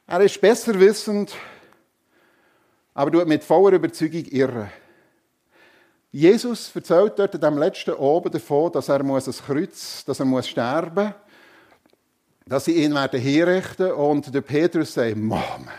Er 0.08 0.20
ist 0.20 0.42
besser 0.42 0.78
wissend, 0.78 1.34
aber 2.94 3.12
tut 3.12 3.28
mit 3.30 3.46
voller 3.46 3.78
Überzeugung 3.78 4.26
irren. 4.26 4.70
Jesus 6.18 6.76
erzählt 6.76 7.14
dort 7.20 7.36
in 7.36 7.42
dem 7.42 7.60
letzten 7.60 7.94
Oben 7.94 8.32
davon, 8.32 8.72
dass 8.72 8.90
er 8.90 9.04
muss 9.04 9.28
ein 9.28 9.46
Kreuz, 9.46 10.04
dass 10.04 10.20
er 10.20 10.26
muss 10.26 10.48
sterben, 10.48 11.14
dass 12.44 12.66
sie 12.66 12.84
ihn 12.84 12.96
werden 12.96 13.22
herrichten 13.22 13.92
und 13.92 14.34
der 14.34 14.42
Petrus 14.42 14.96
sagt, 14.96 15.16
Moment, 15.16 15.70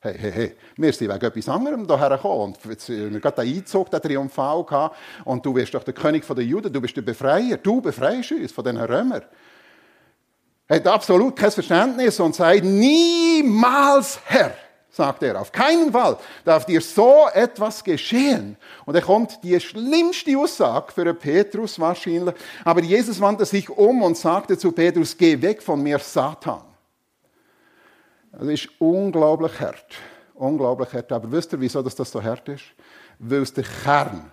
hey, 0.00 0.18
hey, 0.18 0.32
hey, 0.32 0.56
wir 0.76 0.92
sind 0.92 1.08
wegen 1.08 1.24
etwas 1.24 1.48
anderem 1.48 1.86
hierher 1.86 2.10
gekommen 2.10 2.40
und 2.42 2.58
jetzt, 2.68 2.90
wir 2.90 3.08
gerade 3.18 3.42
den 3.42 3.56
Einzug, 3.56 3.90
den 3.90 4.02
Triumphal 4.02 4.64
gehabt 4.64 4.96
und 5.24 5.46
du 5.46 5.54
wirst 5.54 5.72
doch 5.72 5.82
der 5.82 5.94
König 5.94 6.26
der 6.26 6.44
Juden, 6.44 6.70
du 6.70 6.82
bist 6.82 6.94
der 6.98 7.00
Befreier, 7.00 7.56
du 7.56 7.80
befreist 7.80 8.32
uns 8.32 8.52
von 8.52 8.64
den 8.64 8.76
Römern. 8.76 9.22
Er 10.68 10.76
hat 10.76 10.86
absolut 10.88 11.36
kein 11.36 11.50
Verständnis 11.50 12.20
und 12.20 12.34
sagt, 12.34 12.64
niemals 12.64 14.20
Herr 14.26 14.52
sagt 14.94 15.22
er. 15.24 15.40
Auf 15.40 15.50
keinen 15.50 15.92
Fall 15.92 16.16
darf 16.44 16.66
dir 16.66 16.80
so 16.80 17.26
etwas 17.32 17.82
geschehen. 17.82 18.56
Und 18.86 18.94
er 18.94 19.02
kommt 19.02 19.42
die 19.42 19.58
schlimmste 19.58 20.38
Aussage 20.38 20.92
für 20.92 21.12
Petrus 21.14 21.78
wahrscheinlich. 21.80 22.34
Aber 22.64 22.80
Jesus 22.80 23.20
wandte 23.20 23.44
sich 23.44 23.68
um 23.68 24.02
und 24.02 24.16
sagte 24.16 24.56
zu 24.56 24.72
Petrus, 24.72 25.16
geh 25.16 25.40
weg 25.40 25.62
von 25.62 25.82
mir, 25.82 25.98
Satan. 25.98 26.62
Das 28.32 28.48
ist 28.48 28.68
unglaublich 28.78 29.58
hart. 29.60 29.96
Unglaublich 30.34 30.92
hart. 30.92 31.10
Aber 31.12 31.30
wisst 31.30 31.52
ihr, 31.52 31.60
wieso 31.60 31.82
das 31.82 31.96
so 31.96 32.22
hart 32.22 32.48
ist? 32.48 32.64
Weil 33.18 33.42
es 33.42 33.52
der 33.52 33.64
Kern, 33.64 34.32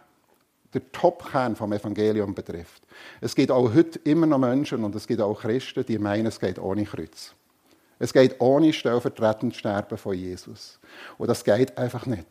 der 0.74 0.92
Topkern 0.92 1.56
vom 1.56 1.74
Evangelium 1.74 2.34
betrifft. 2.34 2.84
Es 3.20 3.36
gibt 3.36 3.52
auch 3.52 3.74
heute 3.74 4.00
immer 4.04 4.28
noch 4.28 4.38
Menschen 4.38 4.84
und 4.84 4.96
es 4.96 5.08
gibt 5.08 5.22
auch 5.22 5.42
Christen, 5.42 5.86
die 5.86 5.98
meinen, 5.98 6.28
es 6.28 6.40
geht 6.40 6.60
ohne 6.60 6.86
Kreuz. 6.86 7.34
Es 8.02 8.14
geht 8.14 8.42
ohne 8.42 8.74
stellvertretend 8.74 9.56
Sterben 9.56 9.96
von 9.96 10.16
Jesus. 10.16 10.80
Und 11.20 11.28
das 11.28 11.44
geht 11.44 11.78
einfach 11.78 12.08
nicht. 12.08 12.26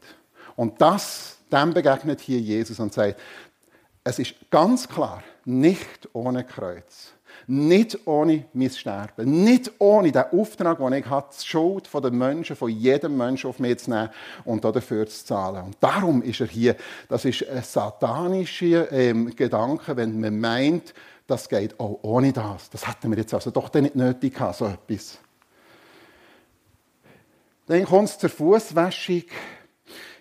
Und 0.57 0.81
das, 0.81 1.39
dem 1.53 1.73
begegnet 1.73 2.21
hier 2.21 2.41
Jesus 2.41 2.81
und 2.81 2.93
sagt, 2.93 3.21
es 4.03 4.19
ist 4.19 4.35
ganz 4.51 4.89
klar, 4.89 5.23
nicht 5.45 6.09
ohne 6.13 6.43
Kreuz. 6.43 7.13
Nicht 7.47 8.05
ohne 8.05 8.47
mein 8.53 8.71
Sterben. 8.71 9.45
Nicht 9.45 9.71
ohne 9.79 10.11
den 10.11 10.25
Auftrag, 10.33 10.79
den 10.79 10.93
ich 10.93 11.07
habe, 11.07 11.29
die 11.41 11.47
Schuld 11.47 11.87
von 11.87 12.03
den 12.03 12.19
Menschen, 12.19 12.57
von 12.57 12.69
jedem 12.69 13.17
Menschen 13.17 13.49
auf 13.49 13.61
mich 13.61 13.79
zu 13.79 13.91
nehmen 13.91 14.11
und 14.45 14.65
dafür 14.65 15.07
zu 15.07 15.25
zahlen. 15.25 15.67
Und 15.67 15.77
darum 15.79 16.21
ist 16.23 16.41
er 16.41 16.49
hier. 16.49 16.75
Das 17.09 17.25
ist 17.25 17.49
ein 17.49 17.63
satanischer 17.63 18.91
ähm, 18.91 19.37
Gedanke, 19.37 19.97
wenn 19.97 20.21
man 20.21 20.41
meint, 20.41 20.95
das 21.29 21.49
geht 21.49 21.79
auch 21.79 22.01
ohne 22.03 22.33
das. 22.33 22.71
Das 22.71 22.89
hätten 22.89 23.09
wir 23.13 23.19
jetzt 23.19 23.35
also 23.35 23.53
doch 23.53 23.73
nicht 23.75 23.95
nötig 23.95 24.35
gehabt, 24.35 24.57
so 24.57 24.67
etwas. 24.67 25.21
Dann 27.71 27.85
kommt 27.85 28.09
es 28.09 28.19
zur 28.19 28.31
Fußwäschung. 28.31 29.23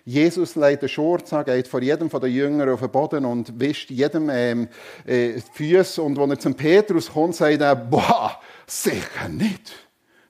Jesus 0.04 0.54
legt 0.54 0.82
den 0.82 0.88
Schurz 0.88 1.32
an, 1.32 1.44
geht 1.44 1.66
vor 1.66 1.82
jedem 1.82 2.08
von 2.08 2.20
den 2.20 2.68
auf 2.68 2.78
den 2.78 2.90
Boden 2.92 3.24
und 3.24 3.58
wischt 3.58 3.90
jedem 3.90 4.30
ähm, 4.30 4.68
äh, 5.04 5.32
die 5.32 5.42
Füße. 5.52 6.00
Und 6.00 6.16
wenn 6.16 6.30
er 6.30 6.38
zum 6.38 6.54
Petrus 6.54 7.10
kommt, 7.10 7.34
sagt 7.34 7.60
er, 7.60 7.74
boah, 7.74 8.38
sicher 8.68 9.28
nicht. 9.28 9.72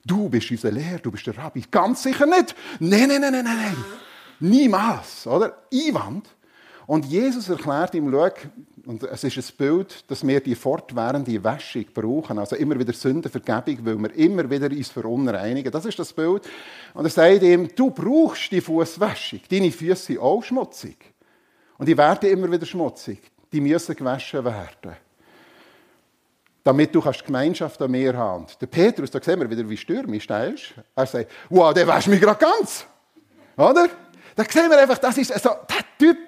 Du 0.03 0.31
bist 0.31 0.51
unser 0.51 0.71
Lehrer, 0.71 0.99
du 0.99 1.11
bist 1.11 1.27
der 1.27 1.37
Rabbi. 1.37 1.63
Ganz 1.71 2.05
sicher 2.05 2.25
nicht. 2.25 2.55
Nein, 2.79 3.09
nein, 3.09 3.21
nein, 3.21 3.33
nein, 3.33 3.45
nein. 3.45 3.77
Niemals, 4.41 5.27
oder? 5.27 5.65
Einwand. 5.71 6.27
Und 6.91 7.07
Jesus 7.07 7.49
erklärt 7.49 7.95
ihm, 7.95 8.11
schau, 8.11 8.29
und 8.85 9.05
es 9.05 9.23
ist 9.23 9.37
ein 9.37 9.57
Bild, 9.57 10.11
dass 10.11 10.27
wir 10.27 10.41
die 10.41 10.57
fortwährende 10.57 11.45
Wäschung 11.45 11.85
brauchen. 11.95 12.37
Also 12.37 12.57
immer 12.57 12.77
wieder 12.77 12.93
Sündenvergebung, 12.93 13.87
weil 13.87 13.97
wir 13.97 14.15
immer 14.17 14.51
wieder 14.51 14.67
uns 14.67 14.89
verunreinigen. 14.89 15.71
Das 15.71 15.85
ist 15.85 16.01
das 16.01 16.13
Bild. 16.13 16.49
Und 16.93 17.05
er 17.05 17.11
sagt 17.11 17.45
ihm, 17.45 17.69
du 17.77 17.93
brauchst 17.93 18.51
die 18.51 18.61
Fußwäschung. 18.61 19.39
Deine 19.49 19.71
Füße 19.71 20.03
sind 20.03 20.19
auch 20.19 20.43
schmutzig. 20.43 20.97
Und 21.79 21.87
die 21.87 21.97
werden 21.97 22.29
immer 22.29 22.51
wieder 22.51 22.67
schmutzig. 22.67 23.21
Die 23.53 23.61
müssen 23.61 23.95
gewaschen 23.95 24.45
werden. 24.45 24.97
Damit 26.65 26.93
du 26.93 27.01
kannst 27.01 27.25
Gemeinschaft 27.25 27.81
an 27.81 27.93
mir 27.93 28.17
haben. 28.17 28.47
Der 28.61 28.67
Petrus, 28.67 29.13
da 29.13 29.23
sehen 29.23 29.39
wir 29.39 29.49
wieder, 29.49 29.71
wie 29.71 29.77
stürmisch 29.77 30.27
der 30.27 30.55
ist. 30.55 30.75
Er 30.97 31.07
sagt, 31.07 31.31
wow, 31.51 31.73
der 31.73 31.87
wäscht 31.87 32.09
mich 32.09 32.21
gerade 32.21 32.45
ganz. 32.45 32.85
Oder? 33.57 33.89
Da 34.41 34.47
sehen 34.51 34.71
wir 34.71 34.79
einfach, 34.79 34.97
das 34.97 35.19
ist 35.19 35.35
so, 35.39 35.51
der 35.51 35.85
Typ 35.99 36.25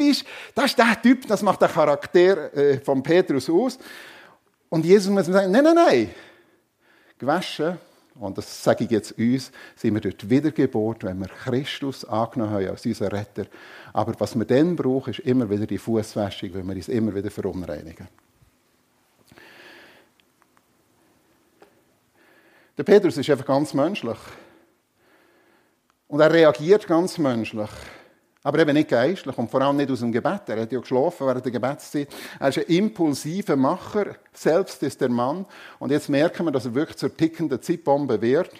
das 0.54 0.66
ist 0.66 0.78
der 0.78 1.00
Typ, 1.00 1.26
das 1.26 1.40
macht 1.40 1.62
den 1.62 1.68
Charakter 1.70 2.54
äh, 2.54 2.78
von 2.78 3.02
Petrus 3.02 3.48
aus. 3.48 3.78
Und 4.68 4.84
Jesus 4.84 5.10
muss 5.10 5.24
sagen, 5.24 5.50
nein, 5.50 5.64
nein, 5.64 5.74
nein. 5.74 6.10
Gewaschen, 7.16 7.78
und 8.16 8.36
das 8.36 8.62
sage 8.62 8.84
ich 8.84 8.90
jetzt 8.90 9.12
uns, 9.12 9.50
sind 9.74 9.94
wir 9.94 10.02
dort 10.02 10.28
Wiedergeburt, 10.28 11.04
wenn 11.04 11.20
wir 11.20 11.28
Christus 11.28 12.04
angenommen 12.04 12.52
haben 12.52 12.68
als 12.68 12.84
unseren 12.84 13.08
Retter. 13.08 13.46
Aber 13.94 14.12
was 14.18 14.36
wir 14.36 14.44
dann 14.44 14.76
brauchen, 14.76 15.14
ist 15.14 15.20
immer 15.20 15.48
wieder 15.48 15.66
die 15.66 15.78
Fußwäschung, 15.78 16.52
weil 16.52 16.64
wir 16.64 16.76
uns 16.76 16.88
immer 16.88 17.14
wieder 17.14 17.30
verunreinigen. 17.30 18.08
Der 22.76 22.84
Petrus 22.84 23.16
ist 23.16 23.30
einfach 23.30 23.46
ganz 23.46 23.72
menschlich. 23.72 24.18
Und 26.08 26.20
er 26.20 26.30
reagiert 26.30 26.86
ganz 26.86 27.16
menschlich. 27.16 27.70
Aber 28.44 28.58
eben 28.58 28.74
nicht 28.74 28.88
geistlich 28.88 29.38
und 29.38 29.50
vor 29.50 29.62
allem 29.62 29.76
nicht 29.76 29.90
aus 29.90 30.00
dem 30.00 30.10
Gebet. 30.10 30.42
Er 30.48 30.62
hat 30.62 30.72
ja 30.72 30.80
geschlafen 30.80 31.28
während 31.28 31.44
der 31.44 31.52
Gebetszeit. 31.52 32.08
Er 32.40 32.48
ist 32.48 32.58
ein 32.58 32.64
impulsiver 32.64 33.54
Macher. 33.54 34.16
Selbst 34.32 34.82
ist 34.82 35.00
der 35.00 35.10
Mann. 35.10 35.46
Und 35.78 35.92
jetzt 35.92 36.08
merken 36.08 36.46
wir, 36.46 36.50
dass 36.50 36.64
er 36.64 36.74
wirklich 36.74 36.96
zur 36.96 37.16
tickenden 37.16 37.62
Zeitbombe 37.62 38.20
wird. 38.20 38.50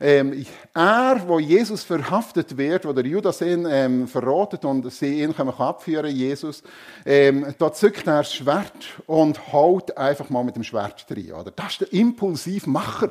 Ähm, 0.00 0.46
er, 0.72 1.22
wo 1.26 1.38
Jesus 1.38 1.82
verhaftet 1.82 2.56
wird, 2.56 2.86
wo 2.86 2.94
der 2.94 3.04
Judas 3.04 3.42
ihn 3.42 3.66
ähm, 3.68 4.08
verrotet 4.08 4.64
und 4.64 4.90
sie 4.90 5.22
ihn 5.22 5.34
können 5.34 5.50
abführen, 5.50 6.14
Jesus, 6.14 6.62
ähm, 7.04 7.54
da 7.58 7.72
zückt 7.72 8.06
er 8.06 8.18
das 8.18 8.34
Schwert 8.34 9.02
und 9.06 9.52
haut 9.52 9.96
einfach 9.96 10.30
mal 10.30 10.44
mit 10.44 10.56
dem 10.56 10.64
Schwert 10.64 11.10
drin. 11.10 11.32
Oder? 11.32 11.50
Das 11.50 11.72
ist 11.72 11.80
der 11.82 11.92
impulsive 11.92 12.68
Macher. 12.68 13.10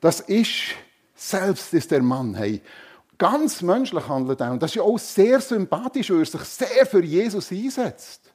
Das 0.00 0.20
ist, 0.20 0.74
selbst 1.14 1.72
ist 1.74 1.90
der 1.90 2.02
Mann. 2.02 2.34
Hey 2.34 2.62
ganz 3.18 3.62
menschlich 3.62 4.08
handelt 4.08 4.40
er. 4.40 4.52
Und 4.52 4.62
das 4.62 4.70
ist 4.70 4.76
ja 4.76 4.82
auch 4.82 4.98
sehr 4.98 5.40
sympathisch, 5.40 6.10
weil 6.10 6.20
er 6.20 6.26
sich 6.26 6.40
sehr 6.42 6.86
für 6.86 7.02
Jesus 7.02 7.50
einsetzt. 7.50 8.32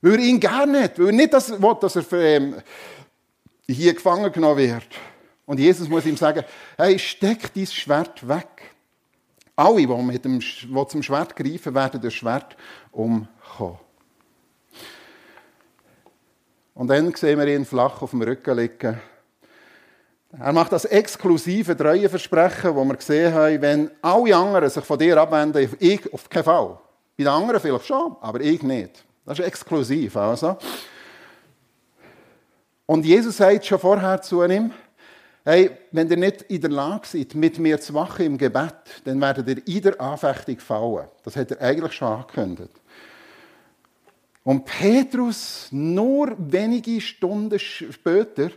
Weil 0.00 0.14
er 0.14 0.18
ihn 0.20 0.40
gerne 0.40 0.84
hat. 0.84 0.98
Weil 0.98 1.06
er 1.06 1.12
nicht 1.12 1.32
das 1.32 1.50
will, 1.50 1.76
dass 1.80 1.96
er 1.96 2.12
ähm, 2.12 2.56
hier 3.66 3.94
gefangen 3.94 4.32
genommen 4.32 4.58
wird. 4.58 4.86
Und 5.46 5.58
Jesus 5.58 5.88
muss 5.88 6.06
ihm 6.06 6.16
sagen, 6.16 6.44
hey, 6.76 6.98
steck 6.98 7.52
dein 7.54 7.66
Schwert 7.66 8.26
weg. 8.26 8.74
Alle, 9.56 9.86
die, 9.86 9.86
mit 9.86 10.24
dem, 10.24 10.40
die 10.40 10.86
zum 10.88 11.02
Schwert 11.02 11.36
greifen, 11.36 11.74
werden 11.74 12.00
das 12.00 12.14
Schwert 12.14 12.56
umkommen. 12.90 13.78
Und 16.74 16.88
dann 16.88 17.14
sehen 17.14 17.38
wir 17.38 17.46
ihn 17.46 17.64
flach 17.64 18.02
auf 18.02 18.10
dem 18.10 18.22
Rücken 18.22 18.56
liegen 18.56 19.00
er 20.40 20.52
macht 20.52 20.72
das 20.72 20.84
exklusive 20.84 21.76
Treueversprechen, 21.76 22.74
wo 22.74 22.84
wir 22.84 22.96
gesehen 22.96 23.32
haben, 23.32 23.62
wenn 23.62 23.90
alle 24.02 24.36
anderen 24.36 24.68
sich 24.68 24.84
von 24.84 24.98
dir 24.98 25.16
abwenden, 25.16 25.68
ich 25.78 26.12
auf 26.12 26.28
keinen 26.28 26.44
Fall. 26.44 26.78
Bei 27.16 27.24
den 27.24 27.28
anderen 27.28 27.60
vielleicht 27.60 27.86
schon, 27.86 28.16
aber 28.20 28.40
ich 28.40 28.62
nicht. 28.62 29.04
Das 29.24 29.38
ist 29.38 29.44
exklusiv. 29.44 30.16
Also. 30.16 30.56
Und 32.86 33.06
Jesus 33.06 33.36
sagt 33.36 33.64
schon 33.64 33.78
vorher 33.78 34.20
zu 34.20 34.44
ihm, 34.44 34.72
hey, 35.44 35.70
wenn 35.92 36.10
ihr 36.10 36.16
nicht 36.16 36.42
in 36.42 36.60
der 36.60 36.70
Lage 36.70 37.06
seid, 37.06 37.34
mit 37.34 37.58
mir 37.58 37.80
zu 37.80 37.94
wachen 37.94 38.26
im 38.26 38.38
Gebet, 38.38 39.02
dann 39.04 39.20
werdet 39.20 39.48
ihr 39.48 39.76
in 39.76 39.82
der 39.82 40.00
Anfechtung 40.00 40.58
fallen. 40.58 41.08
Das 41.22 41.36
hat 41.36 41.52
er 41.52 41.60
eigentlich 41.60 41.92
schon 41.92 42.08
angekündigt. 42.08 42.72
Und 44.42 44.64
Petrus, 44.66 45.68
nur 45.70 46.34
wenige 46.36 47.00
Stunden 47.00 47.58
später, 47.58 48.50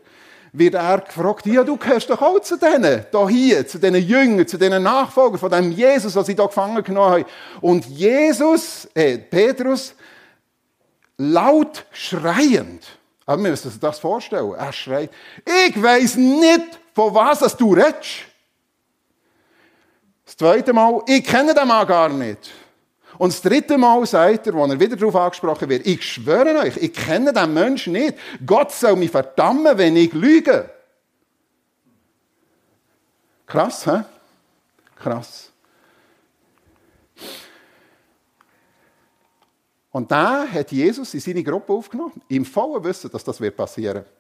wird 0.58 0.76
er 0.76 1.02
gefragt, 1.02 1.46
ja, 1.46 1.64
du 1.64 1.78
gehörst 1.78 2.10
doch 2.10 2.22
auch 2.22 2.40
zu 2.40 2.58
denen, 2.58 3.06
da 3.12 3.28
hier, 3.28 3.68
zu 3.68 3.80
diesen 3.80 3.96
Jüngern, 3.96 4.48
zu 4.48 4.58
diesen 4.58 4.82
Nachfolgern 4.84 5.40
von 5.40 5.52
dem 5.52 5.72
Jesus, 5.72 6.16
was 6.16 6.26
sie 6.26 6.36
da 6.36 6.46
gefangen 6.46 6.84
genommen 6.84 7.12
haben. 7.12 7.26
Und 7.62 7.86
Jesus, 7.86 8.88
äh, 8.94 9.18
Petrus, 9.18 9.94
laut 11.18 11.86
schreiend, 11.92 12.86
aber 13.26 13.44
wir 13.44 13.52
müssen 13.52 13.68
uns 13.68 13.80
das 13.80 14.00
vorstellen, 14.00 14.54
er 14.54 14.72
schreit, 14.72 15.12
ich 15.46 15.82
weiß 15.82 16.16
nicht, 16.16 16.80
von 16.94 17.14
was 17.14 17.58
du 17.58 17.74
redest. 17.74 18.26
Das 20.26 20.38
zweite 20.38 20.74
Mal, 20.74 21.02
ich 21.08 21.24
kenne 21.24 21.54
den 21.54 21.68
Mann 21.68 21.88
gar 21.88 22.10
nicht. 22.10 22.52
Und 23.18 23.34
das 23.34 23.42
dritte 23.42 23.78
Mal 23.78 24.06
sagt 24.06 24.48
er, 24.48 24.54
wo 24.54 24.66
er 24.66 24.80
wieder 24.80 24.96
darauf 24.96 25.16
angesprochen 25.16 25.70
wird, 25.70 25.88
ich 25.88 26.04
schwöre 26.04 26.60
euch, 26.60 26.78
ich 26.78 26.94
kenne 26.94 27.34
den 27.34 27.54
Menschen 27.54 27.94
nicht. 27.94 28.16
Gott 28.46 28.72
soll 28.72 28.96
mich 28.96 29.12
verdammen, 29.12 29.78
wenn 29.78 29.96
ich 29.96 30.14
lüge. 30.14 30.70
Krass, 33.46 33.88
hä? 33.88 34.04
Krass. 34.96 35.52
Und 39.92 40.12
da 40.12 40.46
hat 40.48 40.72
Jesus 40.72 41.14
in 41.14 41.20
seine 41.20 41.44
Gruppe 41.44 41.74
aufgenommen, 41.74 42.22
im 42.28 42.46
vollen 42.46 42.84
Wissen, 42.84 43.10
dass 43.10 43.24
das 43.24 43.40
passieren 43.56 43.96
wird. 43.96 44.12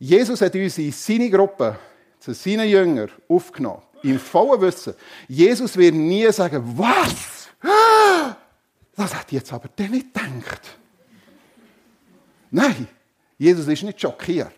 Jesus 0.00 0.40
hat 0.40 0.54
uns 0.54 0.78
in 0.78 0.90
seine 0.90 1.30
Gruppe, 1.30 1.78
zu 2.18 2.34
seinen 2.34 2.68
Jüngern, 2.68 3.10
aufgenommen, 3.28 3.82
im 4.02 4.18
vollen 4.18 4.60
Wissen. 4.60 4.94
Jesus 5.28 5.76
wird 5.76 5.94
nie 5.94 6.30
sagen, 6.32 6.62
was? 6.76 7.37
Das 7.60 9.14
hat 9.14 9.32
jetzt 9.32 9.52
aber 9.52 9.68
der 9.68 9.88
nicht 9.88 10.12
gedacht. 10.12 10.78
Nein, 12.50 12.88
Jesus 13.36 13.66
ist 13.68 13.82
nicht 13.82 14.00
schockiert. 14.00 14.52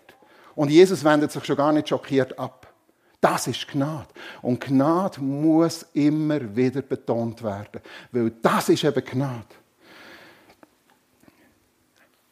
Und 0.55 0.71
Jesus 0.71 1.05
wendet 1.05 1.33
sich 1.33 1.45
schon 1.45 1.57
gar 1.57 1.73
nicht 1.73 1.89
schockiert 1.89 2.39
ab. 2.39 2.73
Das 3.21 3.47
ist 3.47 3.69
Gnade. 3.69 4.09
Und 4.41 4.61
Gnade 4.61 5.21
muss 5.21 5.87
immer 5.93 6.57
wieder 6.57 6.83
betont 6.83 7.43
werden. 7.43 7.81
Weil 8.13 8.31
das 8.43 8.69
ist 8.71 8.85
eben 8.85 9.05
Gnade. 9.05 9.47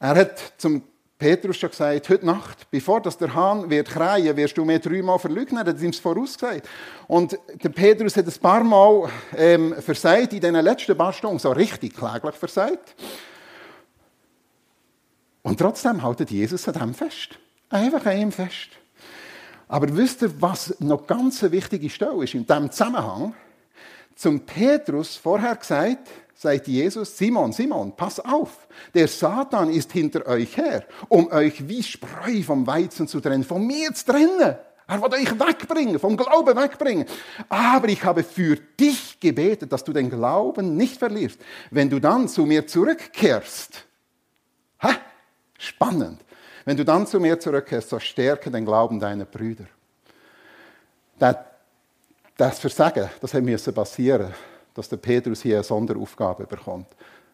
Er 0.01 0.17
hat 0.17 0.55
zum 0.57 0.83
Petrus 1.19 1.57
schon 1.57 1.71
gesagt, 1.71 2.09
heute 2.11 2.25
Nacht, 2.25 2.71
bevor 2.71 3.03
das 3.03 3.19
der 3.19 3.35
Hahn 3.35 3.69
wird 3.69 3.89
kreien, 3.89 4.37
wirst 4.37 4.57
du 4.57 4.65
mir 4.65 4.79
dreimal 4.79 5.19
verleugnen. 5.19 5.67
Er 5.67 5.73
hat 5.73 5.83
ihm 5.83 5.91
es 5.91 5.99
vorausgesagt. 5.99 6.69
Und 7.09 7.37
der 7.61 7.71
Petrus 7.71 8.17
hat 8.17 8.27
ein 8.27 8.41
paar 8.41 8.63
Mal 8.63 9.11
ähm, 9.37 9.75
versagt, 9.81 10.33
in 10.33 10.41
den 10.41 10.55
letzten 10.55 10.97
paar 10.97 11.13
Stunden, 11.13 11.41
so 11.41 11.51
richtig 11.51 11.97
kläglich 11.97 12.37
versagt. 12.37 12.95
Und 15.43 15.59
trotzdem 15.59 16.03
haltet 16.05 16.31
Jesus 16.31 16.69
an 16.69 16.75
dem 16.75 16.95
fest. 16.95 17.31
Einfach 17.69 18.07
an 18.07 18.19
ihm 18.19 18.31
fest. 18.31 18.69
Aber 19.67 19.95
wisst 19.97 20.23
ihr, 20.23 20.41
was 20.41 20.79
noch 20.79 21.05
ganz 21.09 21.43
eine 21.43 21.51
wichtige 21.51 21.91
Stelle 21.91 22.23
ist 22.23 22.35
in 22.35 22.47
diesem 22.47 22.71
Zusammenhang? 22.71 23.35
Zum 24.15 24.41
Petrus 24.47 25.17
vorher 25.17 25.57
gesagt, 25.57 26.09
sagt 26.39 26.69
Jesus, 26.69 27.19
Simon, 27.19 27.53
Simon, 27.53 27.97
pass 27.97 28.21
auf, 28.21 28.69
der 28.95 29.09
Satan 29.09 29.71
ist 29.71 29.91
hinter 29.91 30.25
euch 30.27 30.57
her, 30.57 30.85
um 31.09 31.33
euch 31.33 31.67
wie 31.67 31.83
Spreu 31.83 32.43
vom 32.45 32.65
Weizen 32.65 33.09
zu 33.09 33.21
trennen, 33.21 33.43
von 33.43 33.67
mir 33.67 33.93
zu 33.93 34.07
trennen. 34.07 34.57
Er 34.87 35.03
will 35.03 35.13
euch 35.15 35.39
wegbringen, 35.39 35.99
vom 35.99 36.17
Glauben 36.17 36.57
wegbringen. 36.57 37.07
Aber 37.49 37.89
ich 37.89 38.05
habe 38.05 38.23
für 38.23 38.57
dich 38.57 39.19
gebetet, 39.19 39.73
dass 39.73 39.83
du 39.83 39.93
den 39.93 40.09
Glauben 40.09 40.77
nicht 40.77 40.97
verlierst. 40.97 41.41
Wenn 41.73 41.91
du 41.91 41.99
dann 41.99 42.29
zu 42.29 42.47
mir 42.47 42.67
zurückkehrst, 42.67 43.85
ha, 44.83 44.95
spannend. 45.59 46.21
Wenn 46.65 46.77
du 46.77 46.85
dann 46.85 47.07
zu 47.07 47.19
mir 47.19 47.41
zurückkehrst, 47.41 47.89
so 47.89 47.99
stärke 47.99 48.51
den 48.51 48.65
Glauben 48.65 49.01
deiner 49.01 49.25
Brüder. 49.25 49.65
Das 51.19 52.61
Versagen, 52.61 53.11
das 53.21 53.35
musste 53.35 53.73
passieren, 53.73 54.33
dass 54.79 54.89
der 54.89 54.97
Petrus 54.99 55.43
hier 55.43 55.57
eine 55.57 55.65
Sonderaufgabe 55.65 56.47
bekommt. 56.47 56.87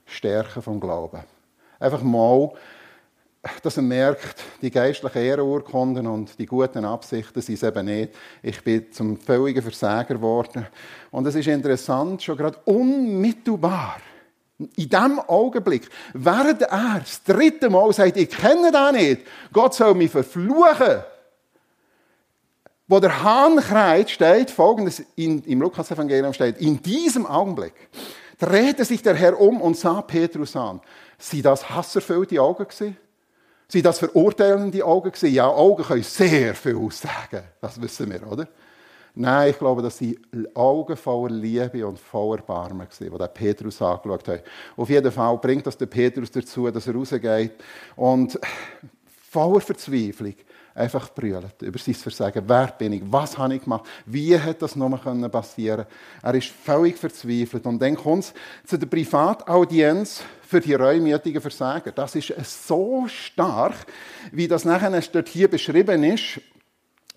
Stärke 0.06 0.62
vom 0.62 0.80
Glauben. 0.80 1.20
Einfach 1.78 2.02
mal, 2.02 2.52
dass 3.62 3.76
er 3.76 3.82
merkt, 3.82 4.42
die 4.62 4.70
geistlichen 4.70 5.18
Ehrenurkunden 5.18 6.06
und 6.06 6.38
die 6.38 6.46
guten 6.46 6.86
Absichten 6.86 7.42
sind 7.42 7.56
es 7.56 7.62
eben 7.62 7.84
nicht. 7.84 8.14
Ich 8.42 8.64
bin 8.64 8.90
zum 8.90 9.18
völligen 9.18 9.60
Versager 9.60 10.14
geworden. 10.14 10.66
Und 11.10 11.26
es 11.26 11.34
ist 11.34 11.46
interessant, 11.46 12.22
schon 12.22 12.38
gerade 12.38 12.58
unmittelbar 12.64 13.98
in 14.58 14.88
diesem 14.88 15.20
Augenblick, 15.20 15.90
während 16.14 16.62
er 16.62 17.00
das 17.00 17.22
dritte 17.24 17.68
Mal 17.68 17.92
sagt, 17.92 18.16
ich 18.16 18.30
kenne 18.30 18.72
den 18.72 18.94
nicht, 18.94 19.22
Gott 19.52 19.74
soll 19.74 19.94
mich 19.94 20.10
verfluchen, 20.10 21.02
wo 22.94 23.00
der 23.00 23.24
Hahn 23.24 23.56
kreit, 23.56 24.08
steht 24.08 24.52
folgendes 24.52 25.02
in, 25.16 25.42
im 25.42 25.60
Lukas-Evangelium 25.60 26.32
steht, 26.32 26.58
in 26.58 26.80
diesem 26.80 27.26
Augenblick 27.26 27.74
drehte 28.38 28.84
sich 28.84 29.02
der 29.02 29.16
Herr 29.16 29.40
um 29.40 29.60
und 29.60 29.76
sah 29.76 30.00
Petrus 30.00 30.54
an. 30.54 30.80
Sie 31.18 31.42
das 31.42 31.68
hasserfüllte 31.68 32.40
Augen 32.40 32.62
gewesen? 32.62 32.96
Sie 33.66 33.82
das 33.82 33.98
verurteilende 33.98 34.84
Augen 34.84 35.10
gewesen? 35.10 35.34
Ja, 35.34 35.48
Augen 35.48 35.82
können 35.82 36.04
sehr 36.04 36.54
viel 36.54 36.76
aussagen. 36.76 37.42
Das 37.60 37.82
wissen 37.82 38.12
wir, 38.12 38.30
oder? 38.30 38.46
Nein, 39.16 39.50
ich 39.50 39.58
glaube, 39.58 39.82
dass 39.82 39.98
sie 39.98 40.16
Augen 40.54 40.96
voller 40.96 41.34
Liebe 41.34 41.84
und 41.84 41.98
voller 41.98 42.42
Barmen 42.42 42.78
waren, 42.78 42.88
die 43.00 43.10
der 43.10 43.26
Petrus 43.26 43.82
angeschaut 43.82 44.28
haben. 44.28 44.40
Auf 44.76 44.88
jeden 44.88 45.10
Fall 45.10 45.36
bringt 45.38 45.66
das 45.66 45.76
der 45.76 45.86
Petrus 45.86 46.30
dazu, 46.30 46.70
dass 46.70 46.86
er 46.86 46.94
rausgeht 46.94 47.54
und 47.96 48.38
voller 49.34 49.60
Verzweiflung 49.60 50.34
einfach 50.76 51.12
brüllt 51.12 51.60
über 51.60 51.78
sein 51.78 51.94
Versagen. 51.94 52.44
Wer 52.46 52.68
bin 52.68 52.92
ich? 52.92 53.02
Was 53.06 53.36
habe 53.36 53.56
ich 53.56 53.62
gemacht? 53.62 53.84
Wie 54.06 54.38
hat 54.38 54.62
das 54.62 54.76
nur 54.76 54.96
passieren 55.28 55.86
Er 56.22 56.34
ist 56.34 56.48
völlig 56.48 56.96
verzweifelt. 56.96 57.66
Und 57.66 57.82
dann 57.82 57.96
kommt 57.96 58.24
es 58.24 58.34
zu 58.64 58.78
der 58.78 58.86
Privataudienz 58.86 60.22
für 60.46 60.60
die 60.60 60.74
reumütigen 60.74 61.40
Versager. 61.40 61.90
Das 61.90 62.14
ist 62.14 62.32
so 62.66 63.06
stark, 63.08 63.86
wie 64.30 64.46
das 64.46 64.64
nachher 64.64 65.00
dort 65.00 65.28
hier 65.28 65.48
beschrieben 65.48 66.04
ist 66.04 66.40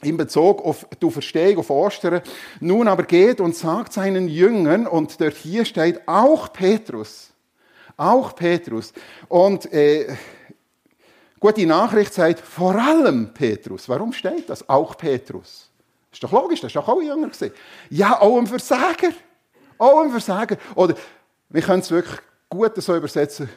in 0.02 0.18
Bezug 0.18 0.64
auf 0.64 0.88
die 1.00 1.12
Verstehung 1.12 1.60
auf 1.60 1.70
Ostern. 1.70 2.22
Nun 2.60 2.88
aber 2.88 3.04
geht 3.04 3.40
und 3.42 3.56
sagt 3.56 3.94
seinen 3.94 4.28
Jüngern, 4.28 4.86
und 4.86 5.20
dort 5.22 5.36
hier 5.36 5.66
steht 5.66 6.08
auch 6.08 6.54
Petrus, 6.54 7.32
auch 7.96 8.36
Petrus. 8.36 8.94
Und 9.28 9.72
äh, 9.74 10.16
gute 11.40 11.66
Nachricht 11.66 12.14
sagt 12.14 12.40
vor 12.40 12.76
allem 12.76 13.34
Petrus. 13.34 13.88
Warum 13.90 14.14
steht 14.14 14.50
das? 14.50 14.68
Auch 14.68 14.98
Petrus. 14.98 15.70
Ist 16.12 16.24
doch 16.24 16.32
logisch, 16.32 16.62
das 16.62 16.74
war 16.76 16.82
doch 16.82 16.90
auch 16.90 17.02
Jünger. 17.02 17.30
Ja, 17.90 18.20
auch 18.22 18.38
ein 18.38 18.48
Versager. 18.48 19.10
Auch 19.78 20.02
ein 20.02 20.12
Versager. 20.12 20.58
Oder 20.76 20.96
wir 21.50 21.62
können 21.62 21.82
es 21.82 21.92
wirklich 21.92 22.20
gut 22.50 22.82
so 22.82 22.96
übersetzen, 22.96 23.50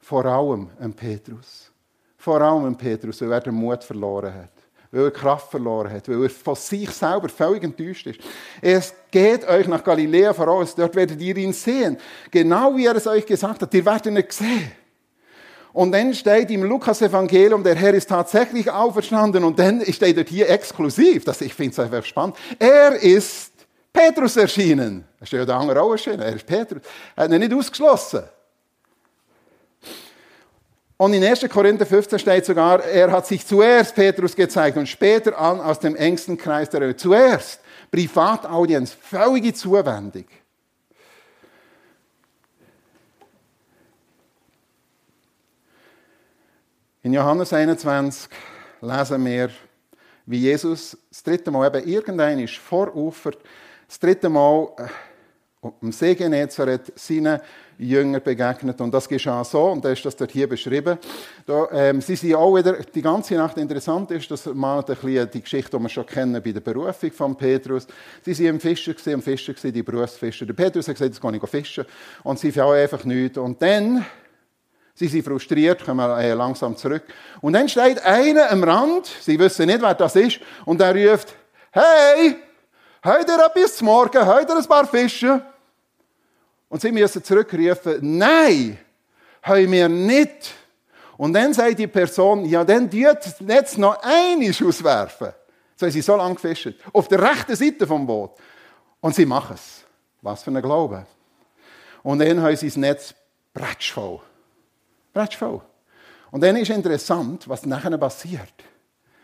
vor 0.00 0.24
allem 0.24 0.70
ein 0.78 0.92
Petrus. 0.92 1.70
Vor 2.16 2.40
allem 2.40 2.66
ein 2.66 2.76
Petrus, 2.76 3.20
weil 3.20 3.32
er 3.32 3.40
den 3.40 3.54
Mut 3.54 3.82
verloren 3.82 4.32
hat 4.32 4.50
weil 4.94 5.06
er 5.06 5.10
Kraft 5.10 5.50
verloren 5.50 5.90
hat, 5.90 6.08
weil 6.08 6.22
er 6.22 6.30
von 6.30 6.54
sich 6.54 6.88
selber 6.90 7.28
völlig 7.28 7.64
enttäuscht 7.64 8.06
ist. 8.06 8.20
Es 8.62 8.94
geht 9.10 9.46
euch 9.46 9.66
nach 9.66 9.82
Galiläa 9.82 10.32
voraus, 10.32 10.74
dort 10.74 10.94
werdet 10.94 11.20
ihr 11.20 11.36
ihn 11.36 11.52
sehen. 11.52 11.98
Genau 12.30 12.76
wie 12.76 12.86
er 12.86 12.94
es 12.94 13.06
euch 13.06 13.26
gesagt 13.26 13.60
hat, 13.60 13.74
ihr 13.74 13.84
werdet 13.84 14.06
ihn 14.06 14.14
nicht 14.14 14.32
sehen. 14.32 14.70
Und 15.74 15.90
dann 15.90 16.14
steht 16.14 16.52
im 16.52 16.62
Lukas-Evangelium, 16.62 17.64
der 17.64 17.74
Herr 17.74 17.94
ist 17.94 18.08
tatsächlich 18.08 18.70
auferstanden. 18.70 19.42
Und 19.42 19.58
dann 19.58 19.84
steht 19.92 20.16
dort 20.16 20.28
hier 20.28 20.48
exklusiv, 20.48 21.24
das, 21.24 21.40
ich 21.40 21.52
finde 21.52 21.72
es 21.72 21.78
einfach 21.80 22.04
spannend, 22.04 22.36
er 22.60 22.92
ist 22.94 23.50
Petrus 23.92 24.36
erschienen. 24.36 25.04
Er 25.18 25.24
ist 25.24 25.32
ja 25.32 25.44
der 25.44 25.56
andere 25.56 25.82
auch 25.82 25.90
erschienen, 25.90 26.20
er 26.20 26.36
ist 26.36 26.46
Petrus. 26.46 26.80
Er 27.16 27.24
hat 27.24 27.32
ihn 27.32 27.40
nicht 27.40 27.52
ausgeschlossen. 27.52 28.22
Und 30.96 31.12
in 31.12 31.24
1. 31.24 31.48
Korinther 31.48 31.86
15 31.86 32.20
steht 32.20 32.46
sogar, 32.46 32.84
er 32.84 33.10
hat 33.10 33.26
sich 33.26 33.44
zuerst 33.44 33.96
Petrus 33.96 34.36
gezeigt 34.36 34.76
und 34.76 34.88
später 34.88 35.36
an 35.36 35.60
aus 35.60 35.80
dem 35.80 35.96
engsten 35.96 36.38
Kreis 36.38 36.70
der 36.70 36.82
Welt. 36.82 37.00
Zuerst 37.00 37.58
Privataudienz, 37.90 38.92
völlige 38.92 39.52
Zuwendung. 39.52 40.24
In 47.04 47.12
Johannes 47.12 47.52
21 47.52 48.30
lesen 48.80 49.26
wir, 49.26 49.50
wie 50.24 50.38
Jesus 50.38 50.96
das 51.10 51.22
dritte 51.22 51.50
Mal 51.50 51.66
eben 51.66 51.86
irgendein 51.86 52.38
ist 52.38 52.56
vorufert, 52.56 53.36
das 53.86 53.98
dritte 53.98 54.30
Mal 54.30 54.68
äh, 54.78 55.68
am 55.82 55.92
See 55.92 56.14
Genezareth 56.14 56.98
seinen 56.98 57.40
Jünger 57.76 58.20
begegnet. 58.20 58.80
Und 58.80 58.94
das 58.94 59.06
geschah 59.06 59.44
so, 59.44 59.64
und 59.64 59.84
da 59.84 59.90
ist 59.90 60.02
das 60.02 60.16
dort 60.16 60.30
hier 60.30 60.48
beschrieben. 60.48 60.96
Da, 61.44 61.68
ähm, 61.72 62.00
sie 62.00 62.16
sind 62.16 62.36
auch 62.36 62.56
wieder 62.56 62.72
die 62.72 63.02
ganze 63.02 63.34
Nacht 63.34 63.58
interessant 63.58 64.10
ist, 64.10 64.30
das 64.30 64.46
malt 64.46 64.88
ein 64.88 64.96
bisschen 64.96 65.30
die 65.30 65.42
Geschichte, 65.42 65.76
die 65.76 65.82
wir 65.82 65.90
schon 65.90 66.06
kennen 66.06 66.42
bei 66.42 66.52
der 66.52 66.60
Berufung 66.60 67.12
von 67.12 67.36
Petrus. 67.36 67.86
Sie 68.22 68.32
waren 68.38 68.54
im 68.54 68.60
Fischer, 68.60 68.94
am 69.12 69.20
Fischer, 69.20 69.52
die 69.52 69.82
Berufsfischer. 69.82 70.46
Der 70.46 70.54
Petrus 70.54 70.88
hat 70.88 70.94
gesagt, 70.94 71.12
jetzt 71.12 71.20
gehe 71.20 71.36
ich 71.36 71.50
fischen. 71.50 71.84
Und 72.22 72.38
sie 72.38 72.50
finden 72.50 72.70
einfach 72.70 73.04
nichts. 73.04 73.36
Und 73.36 73.60
dann, 73.60 74.06
sie 74.94 75.08
sind 75.08 75.24
frustriert, 75.24 75.84
kommen 75.84 76.08
äh, 76.18 76.32
langsam 76.34 76.76
zurück. 76.76 77.04
Und 77.40 77.52
dann 77.52 77.68
steht 77.68 78.02
einer 78.04 78.50
am 78.50 78.62
Rand, 78.64 79.06
sie 79.06 79.38
wissen 79.38 79.66
nicht, 79.66 79.82
wer 79.82 79.94
das 79.94 80.16
ist, 80.16 80.40
und 80.64 80.80
er 80.80 80.94
ruft, 80.94 81.34
hey, 81.72 82.36
heute 83.04 83.32
etwas 83.32 83.76
zum 83.76 83.86
Morgen, 83.86 84.26
heute 84.26 84.56
ein 84.56 84.64
paar 84.64 84.86
Fische. 84.86 85.42
Und 86.68 86.80
sie 86.80 86.92
müssen 86.92 87.22
zurückrufen, 87.22 87.98
nein, 88.00 88.78
haben 89.42 89.70
wir 89.70 89.88
nicht. 89.88 90.54
Und 91.16 91.32
dann 91.32 91.54
sagt 91.54 91.78
die 91.78 91.86
Person, 91.86 92.44
ja, 92.44 92.64
dann 92.64 92.90
tut 92.90 93.18
jetzt 93.46 93.78
noch 93.78 94.02
einiges 94.02 94.60
auswerfen. 94.62 95.28
So 95.76 95.86
haben 95.86 95.92
sie 95.92 96.00
so 96.00 96.16
lange 96.16 96.34
gefischt. 96.34 96.74
Auf 96.92 97.08
der 97.08 97.22
rechten 97.22 97.54
Seite 97.54 97.86
vom 97.86 98.06
Boot. 98.06 98.32
Und 99.00 99.14
sie 99.14 99.26
machen 99.26 99.54
es. 99.54 99.84
Was 100.22 100.42
für 100.42 100.50
ein 100.50 100.62
Glaube. 100.62 101.06
Und 102.02 102.18
dann 102.18 102.40
haben 102.40 102.56
sie 102.56 102.66
das 102.66 102.76
Netz 102.76 103.14
bretschvoll. 103.52 104.20
Bretschvoll. 105.14 105.62
Und 106.30 106.42
dann 106.42 106.56
ist 106.56 106.70
interessant, 106.70 107.48
was 107.48 107.64
nachher 107.64 107.96
passiert. 107.96 108.52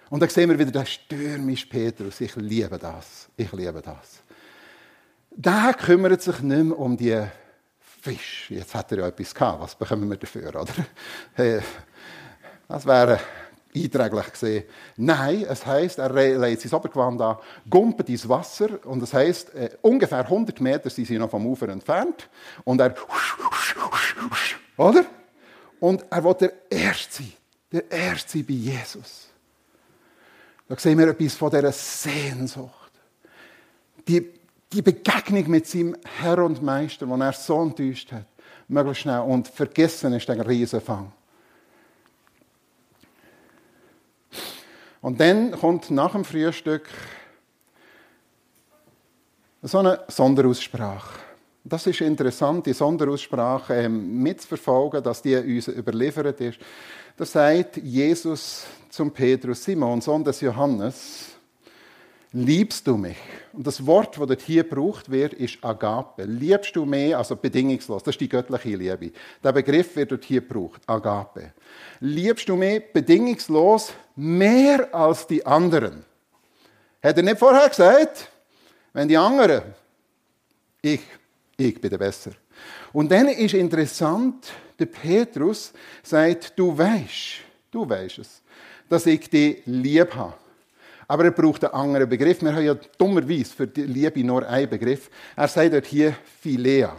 Und 0.08 0.20
dann 0.20 0.28
sehen 0.28 0.48
wir 0.48 0.58
wieder, 0.58 0.70
der 0.70 0.86
stürmische 0.86 1.68
Petrus. 1.68 2.20
Ich 2.20 2.34
liebe 2.36 2.78
das. 2.78 3.28
Ich 3.36 3.52
liebe 3.52 3.82
das. 3.82 4.22
Der 5.30 5.74
kümmert 5.74 6.22
sich 6.22 6.40
nicht 6.40 6.64
mehr 6.64 6.78
um 6.78 6.96
die 6.96 7.20
Fisch. 7.80 8.50
Jetzt 8.50 8.74
hat 8.74 8.90
er 8.92 8.98
ja 8.98 9.08
etwas 9.08 9.34
gehabt. 9.34 9.60
Was 9.60 9.74
bekommen 9.74 10.08
wir 10.08 10.16
dafür, 10.16 10.48
oder? 10.54 10.72
Das 12.68 12.86
wäre 12.86 13.18
einträglich 13.74 14.32
gesehen. 14.32 14.64
Nein, 14.96 15.44
es 15.48 15.64
heißt, 15.66 15.98
er 15.98 16.12
legt 16.12 16.62
sein 16.62 16.72
Obergewand 16.72 17.20
an, 17.20 17.36
gumpet 17.68 18.08
ins 18.08 18.28
Wasser 18.28 18.84
und 18.84 19.00
das 19.00 19.12
heißt, 19.12 19.54
äh, 19.54 19.70
ungefähr 19.82 20.20
100 20.20 20.60
Meter 20.60 20.90
sind 20.90 21.06
sie 21.06 21.18
noch 21.18 21.30
vom 21.30 21.46
Ufer 21.46 21.68
entfernt 21.68 22.28
und 22.64 22.80
er, 22.80 22.94
oder? 24.76 25.04
Und 25.80 26.04
er 26.10 26.22
will 26.22 26.34
der 26.34 26.52
Erste 26.70 27.22
sein, 27.22 27.32
der 27.72 27.90
Erste 27.90 28.38
sein 28.38 28.46
bei 28.46 28.52
Jesus. 28.52 29.28
Da 30.68 30.78
sehen 30.78 30.98
wir 30.98 31.08
etwas 31.08 31.34
von 31.34 31.50
dieser 31.50 31.72
Sehnsucht. 31.72 32.92
Die, 34.06 34.30
die 34.72 34.82
Begegnung 34.82 35.50
mit 35.50 35.66
seinem 35.66 35.96
Herr 36.20 36.44
und 36.44 36.62
Meister, 36.62 37.06
den 37.06 37.20
er 37.20 37.32
so 37.32 37.60
enttäuscht 37.60 38.12
hat, 38.12 38.26
möglichst 38.68 39.02
schnell. 39.02 39.20
Und 39.20 39.48
vergessen 39.48 40.12
ist 40.12 40.28
der 40.28 40.46
Riesenfang. 40.46 41.12
Und 45.00 45.18
dann 45.18 45.52
kommt 45.52 45.90
nach 45.90 46.12
dem 46.12 46.24
Frühstück 46.24 46.88
so 49.62 49.78
eine 49.78 50.04
Sonderaussprache. 50.08 51.29
Das 51.62 51.86
ist 51.86 52.00
interessant, 52.00 52.66
die 52.66 52.72
Sonderaussprache 52.72 53.74
ähm, 53.74 54.22
mitzuverfolgen, 54.22 55.02
dass 55.02 55.20
die 55.20 55.36
uns 55.36 55.68
überliefert 55.68 56.40
ist. 56.40 56.58
Da 57.16 57.26
sagt 57.26 57.76
Jesus 57.76 58.64
zum 58.88 59.10
Petrus, 59.10 59.62
Simon, 59.62 60.00
Sohn 60.00 60.24
des 60.24 60.40
Johannes, 60.40 61.32
liebst 62.32 62.86
du 62.86 62.96
mich? 62.96 63.18
Und 63.52 63.66
das 63.66 63.84
Wort, 63.84 64.16
das 64.16 64.26
dort 64.26 64.40
hier 64.40 64.62
gebraucht 64.62 65.10
wird, 65.10 65.34
ist 65.34 65.62
Agape. 65.62 66.24
Liebst 66.24 66.74
du 66.76 66.86
mich, 66.86 67.14
also 67.14 67.36
bedingungslos, 67.36 68.02
das 68.04 68.14
ist 68.14 68.20
die 68.20 68.28
göttliche 68.28 68.76
Liebe. 68.76 69.12
Der 69.42 69.52
Begriff 69.52 69.96
wird 69.96 70.12
dort 70.12 70.24
hier 70.24 70.40
gebraucht, 70.40 70.80
Agape. 70.86 71.52
Liebst 72.00 72.48
du 72.48 72.56
mich 72.56 72.90
bedingungslos 72.92 73.92
mehr 74.16 74.94
als 74.94 75.26
die 75.26 75.44
anderen? 75.44 76.04
Hat 77.02 77.16
er 77.16 77.22
nicht 77.22 77.38
vorher 77.38 77.68
gesagt? 77.68 78.30
Wenn 78.92 79.08
die 79.08 79.16
anderen, 79.16 79.74
ich, 80.82 81.00
ich 81.60 81.80
bin 81.80 81.90
der 81.90 81.98
Besser. 81.98 82.32
Und 82.92 83.10
dann 83.10 83.28
ist 83.28 83.54
interessant, 83.54 84.52
der 84.78 84.86
Petrus 84.86 85.72
sagt, 86.02 86.58
du 86.58 86.76
weißt, 86.76 87.42
du 87.70 87.88
weißt 87.88 88.18
es, 88.18 88.42
dass 88.88 89.06
ich 89.06 89.28
dich 89.28 89.62
lieb 89.66 90.14
habe. 90.14 90.34
Aber 91.06 91.24
er 91.24 91.32
braucht 91.32 91.64
einen 91.64 91.74
anderen 91.74 92.08
Begriff. 92.08 92.40
Wir 92.40 92.54
haben 92.54 92.64
ja 92.64 92.74
dummerweise 92.74 93.52
für 93.54 93.66
die 93.66 93.82
Liebe 93.82 94.22
nur 94.22 94.46
einen 94.46 94.70
Begriff. 94.70 95.10
Er 95.34 95.48
sagt 95.48 95.72
dort 95.72 95.86
hier 95.86 96.14
Philea. 96.40 96.96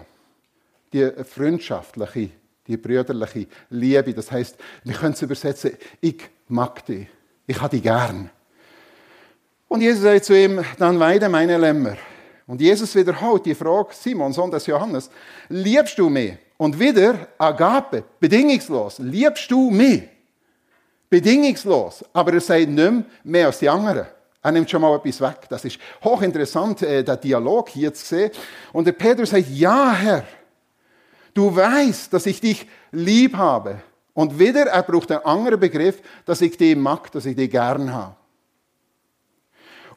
Die 0.91 1.09
freundschaftliche, 1.23 2.29
die 2.67 2.75
brüderliche 2.75 3.47
Liebe. 3.69 4.13
Das 4.13 4.29
heißt, 4.29 4.57
wir 4.83 4.93
können 4.93 5.13
es 5.13 5.21
übersetzen, 5.21 5.71
ich 6.01 6.29
mag 6.49 6.85
dich. 6.85 7.07
Ich 7.47 7.59
habe 7.59 7.69
dich 7.69 7.83
gern. 7.83 8.29
Und 9.69 9.79
Jesus 9.79 10.03
sagt 10.03 10.25
zu 10.25 10.37
ihm, 10.37 10.61
dann 10.77 10.99
weide 10.99 11.29
meine 11.29 11.57
Lämmer. 11.57 11.95
Und 12.51 12.59
Jesus 12.59 12.93
wiederholt 12.95 13.45
die 13.45 13.55
Frage, 13.55 13.91
Simon, 13.93 14.33
Sohn 14.33 14.51
des 14.51 14.65
Johannes, 14.65 15.09
liebst 15.47 15.97
du 15.97 16.09
mich? 16.09 16.33
Und 16.57 16.77
wieder, 16.77 17.29
Agape, 17.37 18.03
bedingungslos, 18.19 18.99
liebst 18.99 19.49
du 19.49 19.69
mich? 19.69 20.03
Bedingungslos. 21.09 22.03
Aber 22.11 22.33
er 22.33 22.41
sagt 22.41 22.67
nicht 22.67 22.75
mehr, 22.75 23.05
mehr 23.23 23.45
als 23.47 23.59
die 23.59 23.69
anderen. 23.69 24.05
Er 24.43 24.51
nimmt 24.51 24.69
schon 24.69 24.81
mal 24.81 24.93
etwas 24.97 25.21
weg. 25.21 25.47
Das 25.47 25.63
ist 25.63 25.79
hochinteressant, 26.03 26.81
äh, 26.81 27.05
der 27.05 27.15
Dialog 27.15 27.69
hier 27.69 27.93
zu 27.93 28.05
sehen. 28.05 28.31
Und 28.73 28.85
der 28.85 28.91
Petrus 28.91 29.29
sagt, 29.29 29.47
ja, 29.47 29.93
Herr, 29.93 30.25
du 31.33 31.55
weißt, 31.55 32.11
dass 32.11 32.25
ich 32.25 32.41
dich 32.41 32.67
lieb 32.91 33.37
habe. 33.37 33.79
Und 34.13 34.37
wieder, 34.37 34.65
er 34.65 34.83
braucht 34.83 35.09
einen 35.09 35.23
anderen 35.23 35.57
Begriff, 35.57 36.01
dass 36.25 36.41
ich 36.41 36.57
dich 36.57 36.75
mag, 36.75 37.13
dass 37.13 37.25
ich 37.25 37.37
dich 37.37 37.49
gern 37.49 37.93
habe. 37.93 38.17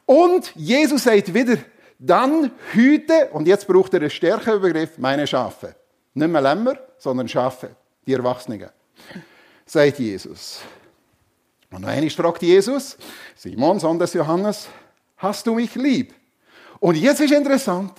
Und 0.06 0.52
Jesus 0.54 1.02
sagt 1.02 1.34
wieder, 1.34 1.56
dann 2.06 2.50
hüte, 2.72 3.30
und 3.32 3.46
jetzt 3.48 3.66
braucht 3.66 3.94
er 3.94 4.00
einen 4.00 4.10
stärkeren 4.10 4.60
Begriff, 4.60 4.98
meine 4.98 5.26
Schafe. 5.26 5.74
Nicht 6.12 6.28
mehr 6.28 6.40
Lämmer, 6.40 6.78
sondern 6.98 7.28
Schafe, 7.28 7.70
die 8.06 8.12
Erwachsenen. 8.12 8.68
Sagt 9.66 9.98
Jesus. 9.98 10.60
Und 11.70 11.80
noch 11.80 11.88
einmal 11.88 12.10
fragt 12.10 12.42
Jesus, 12.42 12.96
Simon, 13.34 13.80
Sohn 13.80 13.98
des 13.98 14.12
Johannes, 14.12 14.68
hast 15.16 15.46
du 15.46 15.54
mich 15.54 15.74
lieb? 15.74 16.14
Und 16.78 16.96
jetzt 16.96 17.20
ist 17.20 17.32
interessant, 17.32 17.92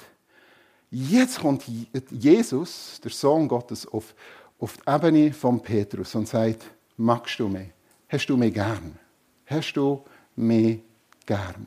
jetzt 0.91 1.39
kommt 1.39 1.63
Jesus, 2.11 3.01
der 3.03 3.11
Sohn 3.11 3.47
Gottes, 3.47 3.87
auf, 3.87 4.13
auf 4.59 4.77
die 4.77 4.89
Ebene 4.89 5.33
von 5.33 5.61
Petrus 5.61 6.15
und 6.15 6.27
sagt, 6.27 6.63
magst 6.95 7.39
du 7.39 7.47
mich? 7.47 7.69
Hast 8.07 8.27
du 8.27 8.37
mich 8.37 8.53
gern? 8.53 8.97
Hast 9.45 9.73
du 9.73 10.03
mich 10.35 10.79
gern? 11.25 11.65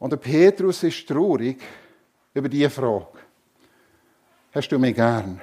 Und 0.00 0.10
der 0.10 0.16
Petrus 0.16 0.82
ist 0.82 1.06
traurig 1.06 1.60
über 2.34 2.48
diese 2.48 2.70
Frage. 2.70 3.18
Hast 4.52 4.72
du 4.72 4.78
mich 4.78 4.94
gern? 4.94 5.40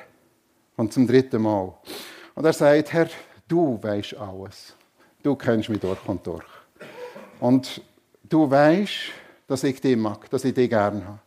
Und 0.76 0.92
zum 0.92 1.08
dritten 1.08 1.42
Mal. 1.42 1.74
Und 2.36 2.44
er 2.44 2.54
sagt, 2.54 2.92
Herr, 2.92 3.08
du 3.48 3.82
weißt 3.82 4.16
alles. 4.16 4.76
Du 5.24 5.36
kennst 5.36 5.70
mich 5.70 5.80
durch 5.80 6.06
und 6.08 6.26
durch. 6.26 6.44
Und 7.40 7.82
du 8.24 8.50
weißt, 8.50 9.12
dass 9.48 9.64
ich 9.64 9.80
dich 9.80 9.96
mag, 9.96 10.30
dass 10.30 10.44
ich 10.44 10.54
dich 10.54 10.70
gern 10.70 11.06
habe. 11.06 11.20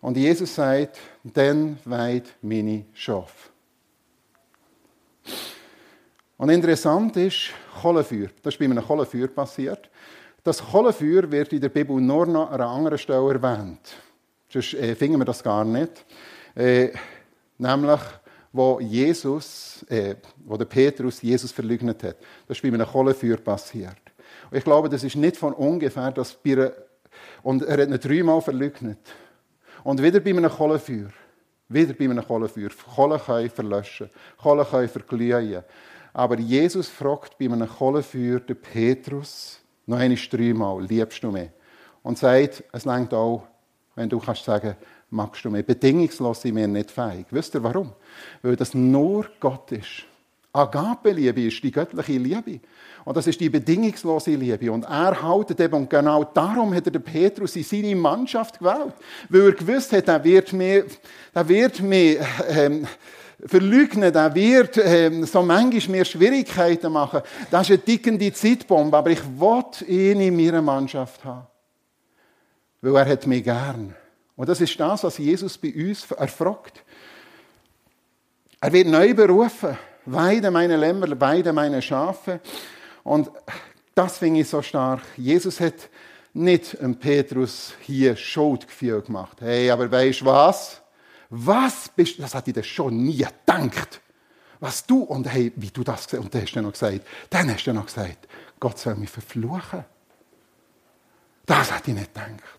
Und 0.00 0.16
Jesus 0.16 0.54
sagt, 0.54 0.98
dann 1.22 1.78
weid 1.84 2.24
meine 2.42 2.84
Schafe. 2.92 3.50
Und 6.36 6.50
interessant 6.50 7.16
ist, 7.16 7.50
Kohlenfeuer. 7.80 8.28
Das 8.42 8.54
ist 8.54 8.58
bei 8.58 8.66
einem 8.66 8.84
Kohlenfeuer 8.84 9.28
passiert. 9.28 9.90
Das 10.48 10.64
Kohlenfeuer 10.64 11.30
wird 11.30 11.52
in 11.52 11.60
der 11.60 11.68
Bibel 11.68 12.00
nur 12.00 12.24
noch 12.24 12.48
an 12.48 12.54
einer 12.54 12.70
anderen 12.70 12.96
Stelle 12.96 13.34
erwähnt. 13.34 13.80
Sonst 14.48 14.72
äh, 14.72 14.94
finden 14.94 15.18
wir 15.18 15.26
das 15.26 15.42
gar 15.42 15.62
nicht. 15.62 16.06
Äh, 16.54 16.88
nämlich 17.58 18.00
wo 18.50 18.80
Jesus, 18.80 19.84
äh, 19.90 20.14
wo 20.46 20.56
der 20.56 20.64
Petrus 20.64 21.20
Jesus 21.20 21.52
verleugnet 21.52 22.02
hat. 22.02 22.16
Das 22.46 22.56
ist 22.56 22.62
bei 22.62 22.68
einem 22.68 22.86
Kohlenfeuer 22.86 23.36
passiert. 23.36 24.00
Und 24.50 24.56
ich 24.56 24.64
glaube, 24.64 24.88
das 24.88 25.04
ist 25.04 25.16
nicht 25.16 25.36
von 25.36 25.52
ungefähr, 25.52 26.12
dass 26.12 26.32
bei 26.32 26.52
einer, 26.52 26.72
und 27.42 27.64
er 27.64 27.82
hat 27.82 27.90
ihn 27.90 28.00
dreimal 28.00 28.40
verleugnet. 28.40 29.00
Und 29.84 30.02
wieder 30.02 30.20
bei 30.20 30.30
einem 30.30 30.50
Kohlenfeuer. 30.50 31.10
Wieder 31.68 31.92
bei 31.92 32.06
einem 32.06 32.26
Kohlenfeuer. 32.26 32.70
Kohlen 32.94 33.20
können 33.20 33.50
verlöschen. 33.50 34.08
Kohlen 34.38 34.66
können 34.66 34.88
verglühen. 34.88 35.62
Aber 36.14 36.38
Jesus 36.38 36.88
fragt 36.88 37.36
bei 37.36 37.44
einem 37.44 37.68
Kohlenfeuer 37.68 38.40
den 38.40 38.56
Petrus 38.56 39.60
noch 39.88 39.98
einmal 39.98 40.18
dreimal, 40.30 40.84
liebst 40.84 41.22
du 41.22 41.30
mich? 41.30 41.48
Und 42.02 42.18
sagt, 42.18 42.62
es 42.72 42.84
längt 42.84 43.12
auch, 43.12 43.44
wenn 43.94 44.08
du 44.08 44.18
kannst 44.18 44.44
sagen, 44.44 44.76
magst 45.10 45.44
du 45.44 45.50
mich. 45.50 45.64
Bedingungslos 45.64 46.42
sind 46.42 46.56
wir 46.56 46.68
nicht 46.68 46.90
fähig. 46.90 47.26
Wisst 47.30 47.54
ihr 47.54 47.62
warum? 47.62 47.92
Weil 48.42 48.56
das 48.56 48.74
nur 48.74 49.26
Gott 49.40 49.72
ist. 49.72 50.04
Agape-Liebe 50.52 51.42
ist 51.42 51.62
die 51.62 51.70
göttliche 51.70 52.18
Liebe. 52.18 52.60
Und 53.04 53.16
das 53.16 53.26
ist 53.26 53.40
die 53.40 53.48
bedingungslose 53.48 54.32
Liebe. 54.32 54.70
Und 54.70 54.84
er 54.84 55.22
haltet 55.22 55.60
eben, 55.60 55.74
und 55.74 55.90
genau 55.90 56.24
darum 56.24 56.74
hat 56.74 56.86
er 56.86 56.92
den 56.92 57.02
Petrus 57.02 57.56
in 57.56 57.64
seine 57.64 57.96
Mannschaft 57.96 58.58
gewählt. 58.58 58.94
Weil 59.28 59.40
er 59.42 59.52
gewusst 59.52 59.92
hat, 59.92 60.08
er 60.08 60.22
wird 60.22 60.52
mir, 60.52 60.84
er 61.32 61.48
wird 61.48 61.80
mir, 61.80 62.26
ähm, 62.48 62.86
verleugnen, 63.46 64.14
er 64.14 64.34
wird 64.34 64.78
ähm, 64.78 65.24
so 65.24 65.42
manchmal 65.42 65.98
mir 65.98 66.04
Schwierigkeiten 66.04 66.92
machen. 66.92 67.22
Das 67.50 67.62
ist 67.62 67.70
eine 67.70 67.78
dickende 67.78 68.32
Zeitbombe, 68.32 68.96
aber 68.96 69.10
ich 69.10 69.22
will 69.24 69.64
ihn 69.88 70.20
in 70.20 70.36
meiner 70.36 70.62
Mannschaft 70.62 71.24
haben. 71.24 71.46
Weil 72.80 72.96
er 72.96 73.12
hat 73.12 73.26
mich 73.26 73.44
gern. 73.44 73.94
Und 74.36 74.48
das 74.48 74.60
ist 74.60 74.78
das, 74.78 75.04
was 75.04 75.18
Jesus 75.18 75.58
bei 75.58 75.72
uns 75.74 76.10
erfragt. 76.12 76.82
Er 78.60 78.72
wird 78.72 78.88
neu 78.88 79.14
berufen. 79.14 79.76
Weide 80.06 80.50
meine 80.50 80.76
Lämmer, 80.76 81.20
weide 81.20 81.52
meine 81.52 81.82
Schafe. 81.82 82.40
Und 83.04 83.30
das 83.94 84.18
finde 84.18 84.40
ich 84.40 84.48
so 84.48 84.62
stark. 84.62 85.00
Jesus 85.16 85.60
hat 85.60 85.74
nicht 86.32 86.80
dem 86.80 86.96
Petrus 86.96 87.72
hier 87.80 88.16
Schuldgefühl 88.16 89.02
gemacht. 89.02 89.38
Hey, 89.40 89.70
aber 89.70 89.90
weißt 89.90 90.20
du 90.20 90.26
was? 90.26 90.80
Was 91.30 91.88
bist 91.88 92.18
du? 92.18 92.22
Das 92.22 92.34
hat 92.34 92.48
ich 92.48 92.54
dir 92.54 92.62
schon 92.62 93.04
nie 93.04 93.18
gedacht. 93.18 94.00
Was 94.60 94.86
du 94.86 95.02
und 95.02 95.26
hey, 95.32 95.52
wie 95.56 95.70
du 95.70 95.84
das 95.84 96.12
und 96.14 96.34
dann 96.34 96.42
hast 96.42 96.52
du 96.52 96.62
noch 96.62 96.72
gesagt, 96.72 97.02
dann 97.30 97.52
hast 97.52 97.64
du 97.64 97.72
noch 97.72 97.86
gesagt, 97.86 98.26
Gott 98.58 98.78
soll 98.78 98.96
mich 98.96 99.10
verfluchen. 99.10 99.84
Das 101.46 101.70
hat 101.70 101.86
ich 101.86 101.94
nicht 101.94 102.12
gedacht. 102.12 102.58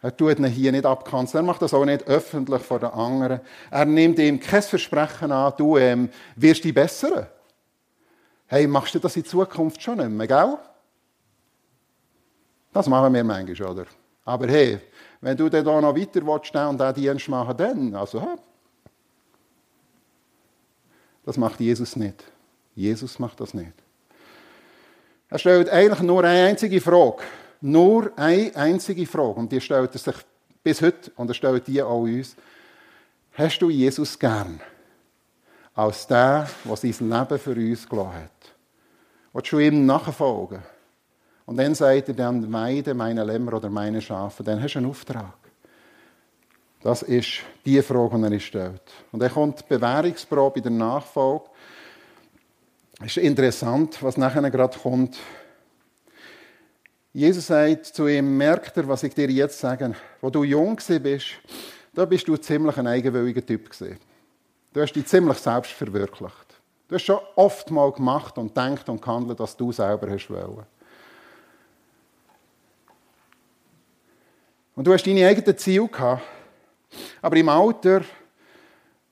Er 0.00 0.14
tut 0.14 0.38
ihn 0.38 0.44
hier 0.44 0.70
nicht 0.70 0.84
abkanzeln. 0.84 1.44
Er 1.44 1.46
macht 1.46 1.62
das 1.62 1.72
auch 1.72 1.84
nicht 1.84 2.06
öffentlich 2.06 2.62
vor 2.62 2.78
den 2.78 2.90
anderen. 2.90 3.40
Er 3.70 3.84
nimmt 3.86 4.18
ihm 4.18 4.38
kein 4.38 4.62
Versprechen 4.62 5.32
an, 5.32 5.54
du 5.56 5.78
ähm, 5.78 6.10
wirst 6.36 6.62
dich 6.62 6.74
bessern. 6.74 7.26
Hey, 8.46 8.66
machst 8.66 8.94
du 8.94 8.98
das 8.98 9.16
in 9.16 9.24
Zukunft 9.24 9.82
schon 9.82 9.96
nicht 9.96 10.10
mehr, 10.10 10.26
gell? 10.26 10.58
Das 12.72 12.86
machen 12.86 13.14
wir 13.14 13.24
manchmal, 13.24 13.70
oder? 13.70 13.86
Aber 14.26 14.46
hey, 14.46 14.80
wenn 15.24 15.38
du 15.38 15.48
dann 15.48 15.64
noch 15.64 15.96
weiter 15.96 16.20
willst 16.26 16.54
und 16.54 16.78
diesen 16.78 16.94
Dienst 16.94 17.28
machen 17.30 17.56
dann, 17.56 17.94
also, 17.94 18.20
ha. 18.20 18.36
Das 21.24 21.38
macht 21.38 21.60
Jesus 21.60 21.96
nicht. 21.96 22.22
Jesus 22.74 23.18
macht 23.18 23.40
das 23.40 23.54
nicht. 23.54 23.72
Er 25.30 25.38
stellt 25.38 25.70
eigentlich 25.70 26.02
nur 26.02 26.22
eine 26.24 26.46
einzige 26.46 26.78
Frage. 26.78 27.22
Nur 27.62 28.12
eine 28.16 28.54
einzige 28.54 29.06
Frage. 29.06 29.40
Und 29.40 29.50
die 29.50 29.62
stellt 29.62 29.94
er 29.94 29.98
sich 29.98 30.16
bis 30.62 30.82
heute 30.82 31.10
und 31.16 31.30
er 31.30 31.34
stellt 31.34 31.66
die 31.68 31.80
auch 31.80 32.02
uns. 32.02 32.36
Hast 33.32 33.58
du 33.60 33.70
Jesus 33.70 34.18
gern? 34.18 34.60
Als 35.74 36.06
der, 36.06 36.50
der 36.66 36.76
sein 36.76 36.94
Leben 37.00 37.38
für 37.38 37.54
uns 37.54 37.88
gelassen 37.88 38.12
hat. 38.12 38.54
Willst 39.32 39.52
du 39.52 39.58
ihm 39.58 39.86
nachfolgen? 39.86 40.62
Und 41.46 41.58
dann 41.58 41.74
sagt 41.74 42.08
er 42.08 42.14
dann, 42.14 42.52
weide 42.52 42.94
meine 42.94 43.24
Lämmer 43.24 43.54
oder 43.54 43.68
meine 43.68 44.00
Schafe. 44.00 44.42
Dann 44.42 44.62
hast 44.62 44.74
du 44.74 44.78
einen 44.78 44.88
Auftrag. 44.88 45.34
Das 46.82 47.02
ist 47.02 47.40
die 47.64 47.80
Frage, 47.82 48.18
die 48.18 48.34
er 48.34 48.40
stellt. 48.40 48.82
Und 49.12 49.20
dann 49.20 49.32
kommt 49.32 49.60
die 49.60 49.64
Bewährungsprobe 49.68 50.58
in 50.58 50.62
der 50.64 50.72
Nachfolge. 50.72 51.46
Es 53.00 53.16
ist 53.16 53.24
interessant, 53.24 54.02
was 54.02 54.16
nachher 54.16 54.50
gerade 54.50 54.78
kommt. 54.78 55.16
Jesus 57.12 57.46
sagt 57.46 57.86
zu 57.86 58.06
ihm, 58.06 58.36
merkt 58.36 58.76
er, 58.76 58.88
was 58.88 59.02
ich 59.02 59.14
dir 59.14 59.30
jetzt 59.30 59.58
sage, 59.58 59.94
wo 60.20 60.30
du 60.30 60.44
jung 60.44 60.76
bist, 61.00 61.26
da 61.94 62.04
bist 62.04 62.26
du 62.26 62.36
ziemlich 62.36 62.76
ein 62.76 62.86
eigenwilliger 62.86 63.44
Typ 63.44 63.70
gewesen. 63.70 63.98
Du 64.72 64.80
hast 64.80 64.92
dich 64.92 65.06
ziemlich 65.06 65.38
selbst 65.38 65.72
verwirklicht. 65.72 66.60
Du 66.88 66.96
hast 66.96 67.04
schon 67.04 67.20
oft 67.36 67.70
mal 67.70 67.92
gemacht 67.92 68.36
und 68.36 68.56
denkt 68.56 68.88
und 68.88 69.00
gehandelt, 69.00 69.38
dass 69.40 69.56
du 69.56 69.70
selber 69.72 70.10
hast 70.10 70.28
wollen. 70.28 70.66
Und 74.74 74.86
du 74.86 74.92
hast 74.92 75.06
deine 75.06 75.26
eigenen 75.26 75.56
Ziele 75.56 75.88
gehabt. 75.88 76.22
Aber 77.22 77.36
im 77.36 77.48
Alter 77.48 78.04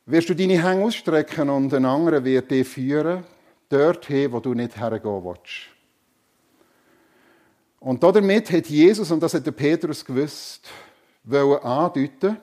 wirst 0.06 0.28
du 0.28 0.34
deine 0.34 0.62
Hänge 0.62 0.84
ausstrecken 0.84 1.48
und 1.50 1.72
ein 1.72 1.84
anderer 1.84 2.24
wird 2.24 2.50
dich 2.50 2.66
führen, 2.66 3.24
dorthin, 3.68 4.32
wo 4.32 4.40
du 4.40 4.54
nicht 4.54 4.76
hergehen 4.76 5.24
willst. 5.24 5.68
Und 7.80 8.02
damit 8.02 8.50
hat 8.50 8.66
Jesus, 8.66 9.10
und 9.10 9.20
das 9.22 9.34
hat 9.34 9.46
der 9.46 9.52
Petrus 9.52 10.04
gewusst, 10.04 10.68
wollen 11.24 11.58
andeuten, 11.62 12.36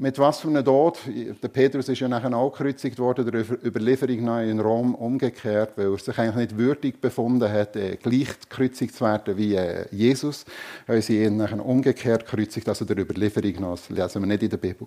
mit 0.00 0.18
was 0.18 0.40
für 0.40 0.48
einem 0.48 0.64
Tod, 0.64 0.98
der 1.06 1.48
Petrus 1.48 1.88
ist 1.90 2.00
ja 2.00 2.08
nachher 2.08 2.34
auch 2.34 2.50
gekreuzigt 2.50 2.98
worden, 2.98 3.30
der 3.30 3.44
Überlieferung 3.62 4.24
nach 4.24 4.40
in 4.40 4.58
Rom 4.58 4.94
umgekehrt, 4.94 5.72
weil 5.76 5.92
er 5.92 5.98
sich 5.98 6.18
eigentlich 6.18 6.36
nicht 6.36 6.56
würdig 6.56 7.00
befunden 7.02 7.50
hat, 7.52 7.76
äh, 7.76 7.96
gleich 7.96 8.40
gekreuzigt 8.40 8.94
zu 8.94 9.04
werden 9.04 9.36
wie 9.36 9.54
äh, 9.54 9.84
Jesus, 9.90 10.46
haben 10.88 11.02
sie 11.02 11.22
ihn 11.22 11.36
nachher 11.36 11.64
umgekehrt 11.64 12.24
gekreuzigt, 12.24 12.66
also 12.68 12.86
der 12.86 12.96
Überlieferung 12.96 13.52
nach, 13.60 13.72
das 13.72 13.90
lesen 13.90 14.22
wir 14.22 14.26
nicht 14.26 14.42
in 14.42 14.50
der 14.50 14.56
Bibel. 14.56 14.86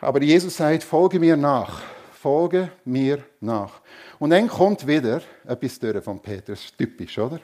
Aber 0.00 0.22
Jesus 0.22 0.54
sagt, 0.54 0.82
folge 0.82 1.18
mir 1.18 1.38
nach, 1.38 1.80
folge 2.12 2.68
mir 2.84 3.20
nach. 3.40 3.80
Und 4.18 4.28
dann 4.28 4.46
kommt 4.46 4.86
wieder 4.86 5.22
etwas 5.46 5.78
durch 5.78 6.04
von 6.04 6.20
Petrus, 6.20 6.70
typisch, 6.76 7.18
oder? 7.18 7.40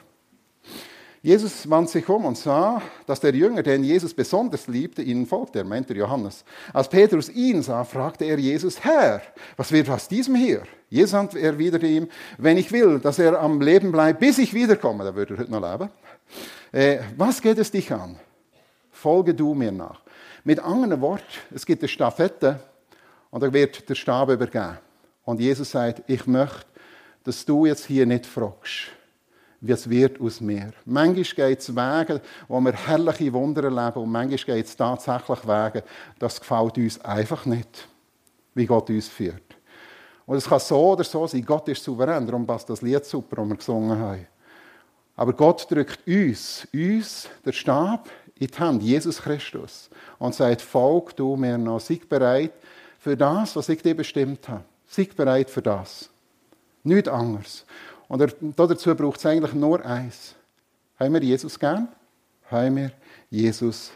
Jesus 1.25 1.69
wandte 1.69 1.93
sich 1.93 2.09
um 2.09 2.25
und 2.25 2.37
sah, 2.37 2.81
dass 3.05 3.21
der 3.21 3.33
Jünger, 3.33 3.63
den 3.63 3.85
Jesus 3.85 4.13
besonders 4.13 4.67
liebte, 4.67 5.01
ihnen 5.01 5.25
folgte. 5.25 5.59
Er 5.59 5.63
meinte 5.63 5.93
Johannes. 5.93 6.43
Als 6.73 6.89
Petrus 6.89 7.29
ihn 7.29 7.63
sah, 7.63 7.85
fragte 7.85 8.25
er 8.25 8.37
Jesus, 8.37 8.83
Herr, 8.83 9.21
was 9.55 9.71
wird 9.71 9.89
aus 9.89 10.09
diesem 10.09 10.35
hier? 10.35 10.63
Jesus 10.89 11.13
erwiderte 11.13 11.87
ihm, 11.87 12.09
wenn 12.37 12.57
ich 12.57 12.73
will, 12.73 12.99
dass 12.99 13.19
er 13.19 13.39
am 13.39 13.61
Leben 13.61 13.93
bleibt, 13.93 14.19
bis 14.19 14.37
ich 14.37 14.53
wiederkomme, 14.53 15.05
da 15.05 15.15
würde 15.15 15.35
er 15.35 15.39
heute 15.39 15.51
noch 15.51 15.61
leben. 15.61 15.89
Äh, 16.73 16.99
was 17.15 17.41
geht 17.41 17.57
es 17.57 17.71
dich 17.71 17.89
an? 17.93 18.19
Folge 18.91 19.33
du 19.33 19.53
mir 19.53 19.71
nach. 19.71 20.01
Mit 20.43 20.59
anderen 20.59 20.99
Worten, 20.99 21.23
es 21.55 21.65
gibt 21.65 21.83
eine 21.83 21.87
Staffette 21.87 22.59
und 23.31 23.41
da 23.41 23.53
wird 23.53 23.87
der 23.87 23.95
Stab 23.95 24.29
übergeben. 24.29 24.77
Und 25.23 25.39
Jesus 25.39 25.71
sagt, 25.71 26.03
ich 26.07 26.27
möchte, 26.27 26.65
dass 27.23 27.45
du 27.45 27.65
jetzt 27.65 27.85
hier 27.85 28.05
nicht 28.05 28.25
fragst 28.25 28.91
wie 29.63 29.71
es 29.71 29.89
wird 29.89 30.19
aus 30.19 30.41
mir. 30.41 30.73
Manchmal 30.83 31.47
geht 31.47 31.59
es 31.59 31.73
Wege, 31.73 32.21
wo 32.49 32.59
wir 32.59 32.73
herrliche 32.73 33.31
Wunder 33.31 33.63
erleben 33.63 34.03
und 34.03 34.11
manchmal 34.11 34.57
geht 34.57 34.65
es 34.65 34.75
tatsächlich 34.75 35.47
Wege, 35.47 35.83
das 36.19 36.39
gefällt 36.39 36.77
uns 36.77 36.99
einfach 36.99 37.45
nicht, 37.45 37.87
wie 38.53 38.65
Gott 38.65 38.89
uns 38.89 39.07
führt. 39.07 39.55
Und 40.25 40.35
es 40.35 40.49
kann 40.49 40.59
so 40.59 40.91
oder 40.91 41.05
so 41.05 41.25
sein, 41.27 41.45
Gott 41.45 41.69
ist 41.69 41.81
souverän, 41.83 42.25
darum 42.25 42.45
passt 42.45 42.69
das 42.69 42.81
Lied 42.81 43.05
super, 43.05 43.37
das 43.37 43.47
wir 43.47 43.55
gesungen 43.55 43.97
haben. 43.97 44.27
Aber 45.15 45.31
Gott 45.31 45.65
drückt 45.71 46.05
uns, 46.05 46.67
uns, 46.73 47.29
der 47.45 47.53
Stab, 47.53 48.09
in 48.37 48.47
die 48.47 48.57
Hand, 48.57 48.83
Jesus 48.83 49.21
Christus, 49.21 49.89
und 50.19 50.35
sagt, 50.35 50.61
folg 50.61 51.15
du 51.15 51.37
mir 51.37 51.57
noch, 51.57 51.79
sei 51.79 52.01
bereit 52.07 52.51
für 52.99 53.15
das, 53.15 53.55
was 53.55 53.69
ich 53.69 53.81
dir 53.81 53.95
bestimmt 53.95 54.49
habe. 54.49 54.65
Sei 54.87 55.07
bereit 55.15 55.49
für 55.49 55.61
das. 55.61 56.09
Nichts 56.83 57.07
anderes. 57.07 57.65
Und 58.13 58.59
dazu 58.59 58.93
braucht 58.93 59.17
es 59.17 59.25
eigentlich 59.25 59.55
nur 59.55 59.83
eins. 59.83 60.35
Haben 60.99 61.15
wir 61.15 61.23
Jesus 61.23 61.57
gern? 61.57 61.87
Haben 62.51 62.75
wir 62.75 62.91
Jesus 63.31 63.89